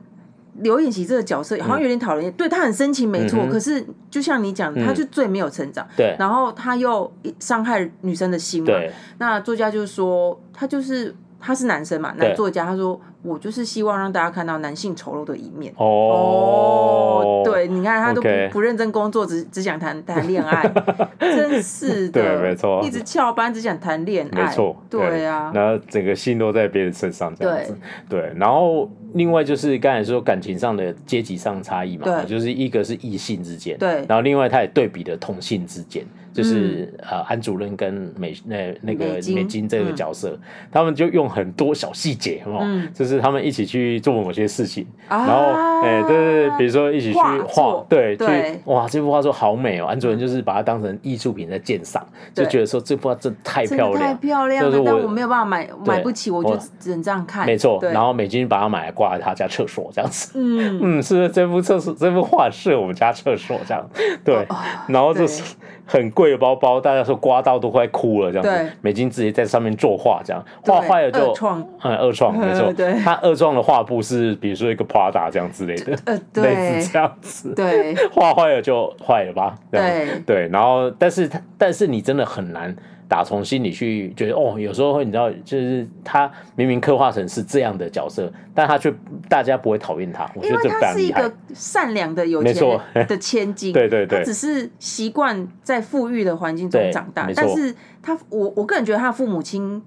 [0.59, 8.73] 刘演锡这个角色好像有点讨人厌，对他很深情没错，可是就像你讲，他就最没有成长，对，然后他又伤害女生的心嘛，
[9.17, 11.13] 那作家就是说，他就是。
[11.41, 15.73] 他是男生嘛，男作家，他说我就是希望让大家看到男性丑陋的一面。
[15.77, 20.71] 哦，对，你看他都不不认真工作，只只想谈谈恋爱，
[21.19, 36.05] 真是的， 对，没错，一直翘班只想谈恋爱，没错，对啊，然后整个心都在别人身上这样子，对，然后另外就是刚才说感情上的阶级上差异嘛，就是一个是异性之间，对，然后另外他也对比的同性之间。
[36.31, 40.39] 就是呃，安主任跟美那那个美金这个角色，
[40.71, 48.23] 他们就用很多小细节，嗯，就是就是他们一起去做某些事情，然后哎，对对对，比如说一起去画，对，去
[48.65, 52.05] 哇，这幅画作好美哦，安主任就是把它当成艺术品在鉴赏，
[52.35, 57.47] 就觉得说这幅画真太漂亮，太漂亮了，但我没有办法买，买不起，我就只能这样看。
[57.47, 60.79] 没错，然后美金把它买来挂在他家厕所这样子，嗯。
[60.99, 63.89] 嗯，是这幅厕所这幅画是我们家厕所这样，
[64.23, 64.45] 对，
[64.87, 65.55] 然后就是。
[65.89, 68.73] 很贵的包包，大家说刮到都快哭了，这样子。
[68.81, 72.71] 美金直接在上面作画，这样画坏了就创，嗯，二创没错。
[73.03, 75.97] 他二创的画布是，比如说一个 Prada 这样之类的，
[76.43, 77.55] 类似这样子。
[77.55, 79.55] 对， 画坏了就坏了吧。
[79.71, 82.75] 对对，然后但是他但是你真的很难。
[83.09, 88.93] 打从心里去觉得哦，有时候会你知道，就是他明明刻画成是这样的角色，但他却
[89.27, 90.29] 大家不会讨厌他。
[90.35, 92.53] 我觉得这他是一个善良的有钱
[92.93, 99.83] 人的千金， 对对对，他只是习惯在富裕的环境中长大，但是他我我个人觉得他父母亲。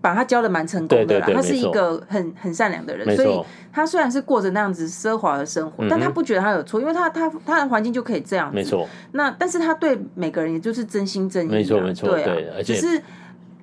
[0.00, 3.40] 把他教的蛮成功的啦，他是一个很很善良的人，所以
[3.72, 8.54] 他虽然是过着那样子奢华的生活，但他不觉得他有错，因为他他他的环境就可以这样子。
[8.54, 8.88] 没错。
[9.12, 12.62] 那但是他对每个人也就是真心真意，没错没错，对啊。
[12.64, 13.02] 只是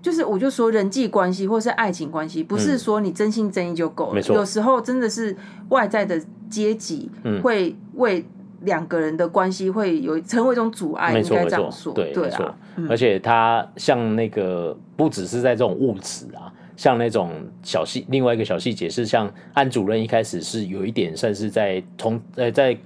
[0.01, 5.35] 就是我就说人际关系或是爱情关系，不是说你真心真意就够了，有时候真的是
[5.69, 7.09] 外在的阶级
[7.41, 8.25] 会为。
[8.65, 12.55] 两个人的关系会有成为一种阻碍，没错没错，对对啊，
[12.89, 17.31] 而且他像那个不只是在这种物质啊，像那种
[17.63, 22.77] 小细，另外一个小细节是像安主任一开始是有一点算是在从呃在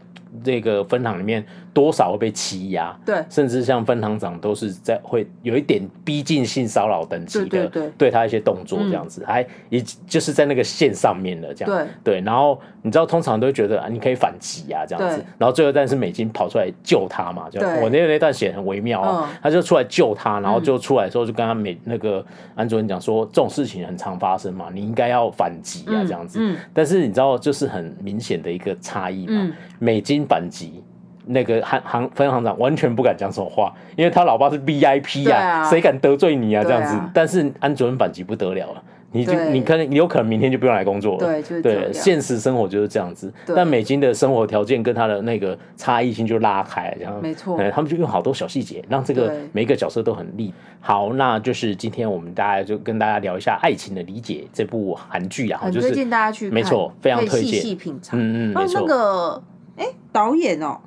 [0.44, 1.46] 这个分行里面。
[1.72, 12.16] 多少会被欺压，对，甚至像分行长都是在会有一点逼近性骚扰等级的，对他一些动作这样子，还也就是在那个线上面的这样，对。
[12.16, 22.26] 对，然后你知道通常都会觉得啊，你可以反击啊这样子，然后最后但是美金跑出来救他嘛，就我那那段写很微妙，他就出来救他，然后就出来的时候就跟他美那个
[22.56, 26.40] 安主任讲说，这种事情很常发生嘛，你应该要反击啊这样子，
[26.74, 30.84] 但是你知道就是很明显的一个差异嘛，美金反击。
[31.32, 36.64] 那个行行分行长完全不敢讲什么话，因为他老爸是 VIP 啊，谁敢得罪你啊？
[36.64, 41.42] 这样子，但是安主任反击不得了了，你就你可能你有可能明天就不用来工作了。
[41.44, 43.32] 对，对，现实生活就是这样子。
[43.46, 47.60] 但美金的生活条件跟他的那个差异性就拉开了，这样没错。
[47.72, 50.52] 他们就用好多小细节，让这个每一个角色都很立。
[50.80, 58.20] 好，那就是今天我们大家就跟大家聊一下《爱情的理解》这部韩剧啊，就是推荐大家去看，没错，非常推荐，细细品尝。
[58.20, 58.82] 嗯嗯，没错。
[58.82, 59.44] 那个，
[59.80, 60.78] 哎，导演哦。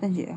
[0.00, 0.34] 邓姐，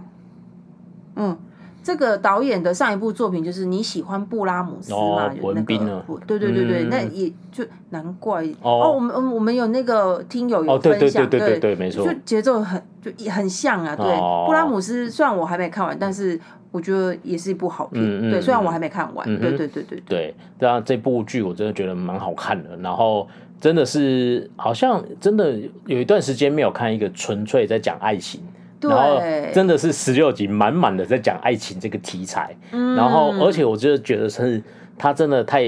[1.16, 1.38] 嗯，
[1.82, 5.34] 这个导演的上一部作品就是你喜欢布拉姆斯嘛？
[5.34, 8.91] 有那个，对对对对，那也就难怪哦。
[8.93, 13.95] 我们我们有那个听友有分享，对对对，没错，就节奏很就很像啊。
[13.95, 14.06] 对，
[14.45, 16.38] 布拉姆斯虽然我还没看完，但是
[16.72, 18.04] 我觉得也是一部好片。
[18.30, 20.36] 对，虽然我还没看完，对对对对对。
[20.60, 22.76] 对啊，这部剧我真的觉得蛮好看的。
[22.78, 23.26] 然后
[23.64, 28.41] 真的是好像真的有一段时间没有看一个纯粹在讲爱情。
[28.82, 29.22] 然后
[29.53, 34.61] 真的是十六集满满的在讲爱情这个题材，然后而且我就觉得是
[34.97, 35.64] 他真的太。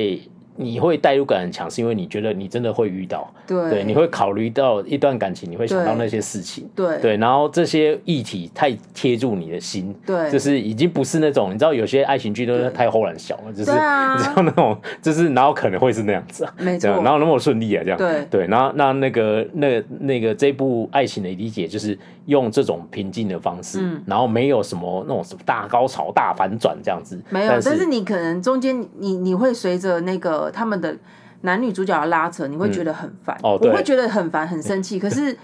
[0.56, 13.72] 你会代入感很强，是因为你觉得你真的会遇到，对，对，你会考虑到一段感情，你会想到那些事情，对，对，然后这些议题太贴住你的心，对，就是已经不是那种你知道有些爱情剧都是太忽然小了，就是
[14.16, 30.52] 你知道那种，就是哪有可能会是那样子啊，没错，然后那么顺利啊，这样，对，对，然后那那个那那个这部爱情的理解就是用这种平静的方式，然后没有什么那种什么大高潮、大反转这样子，没有，但是你可能中间你你会随着那个。
[30.56, 30.96] 他们的
[31.42, 34.98] 男女主角的拉扯，你会觉得很烦，我会觉得很烦、很生气。
[34.98, 35.38] 可是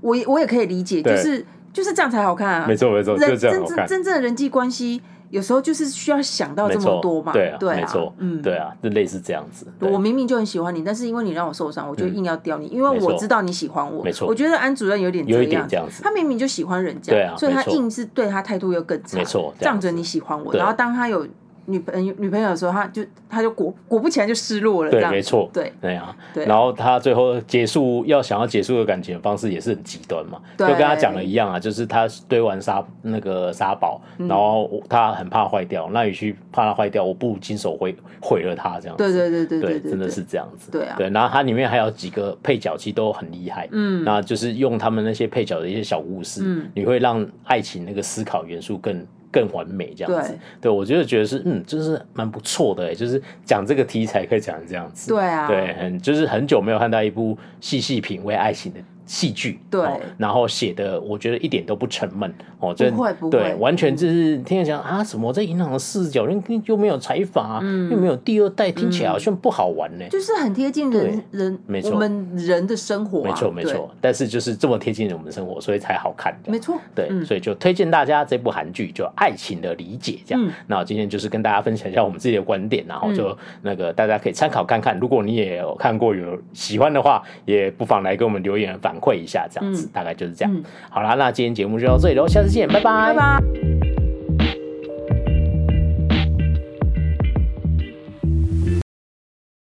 [0.00, 2.66] 我我也可以理解，就是就是这样才好看啊！
[2.66, 7.32] 没错没错，真正真正的人际关系，有时候就是需要想到这么多嘛。
[7.32, 9.66] 对啊，没错，嗯，对啊，就类似这样子。
[9.80, 14.02] 我明明就很喜欢你，但是因为你让我受伤，我就硬要刁你，因为我知道你喜欢我。
[14.02, 19.18] 没错，我觉得安主任有点这样子，他明明就喜欢人家，所以他硬是对他态度又更差。
[19.18, 21.26] 没错，仗着你喜欢我，然后当他有。
[21.66, 24.90] 女朋友女朋友的时候，他就他就果果不其然就失落了。
[24.90, 25.50] 对，没错。
[25.52, 26.16] 对对啊。
[26.46, 39.02] 然后他最后结束要想要结束的感情的方式也是很极端嘛，就跟他讲的一样啊，就是他堆完沙那个沙堡，然后他很怕坏掉，那与其怕它坏掉，我不如亲手毁毁了它这样子。
[39.02, 40.70] 对对对对对，真的是这样子。
[40.70, 40.94] 对啊。
[40.96, 43.68] 对，然后它里面还有几个配角，其实都很厉害。
[43.72, 44.04] 嗯。
[44.04, 49.04] 那就是用他们那些配角的一些小故事，你会让爱情那个思考元素更。
[49.36, 59.80] 更完美这样子，对，对我觉得觉得是，嗯，就是蛮不错的哎，就是讲这个题材可以讲成这样子，对啊，对，很就是很久没有看到一部细细品味爱情的戏剧，对，
[60.18, 80.52] 然后写的我觉得一点都不沉闷哦，这不会不会，对，完全就是听人讲啊什么在银行的视角，又又没有采访，又没有第二代，听起来好像不好玩呢，就是很贴近人人，没错，我们人的生活，没错没错，但是就是这么贴近我们的生活，所以才好看的，没错，对，所以就推荐大家这部韩剧，就《爱情的理解》这样。
[80.66, 90.62] 那我今天就是跟大家分享一下我们自己的观点，然后就那个大家可以参考看看，如果你也有看过有喜欢的话，也不妨来给我们留言反馈一下，这样子大概就是这样。
[90.90, 93.95] 好啦，那今天节目就到这里喽，下次见，拜拜，拜拜。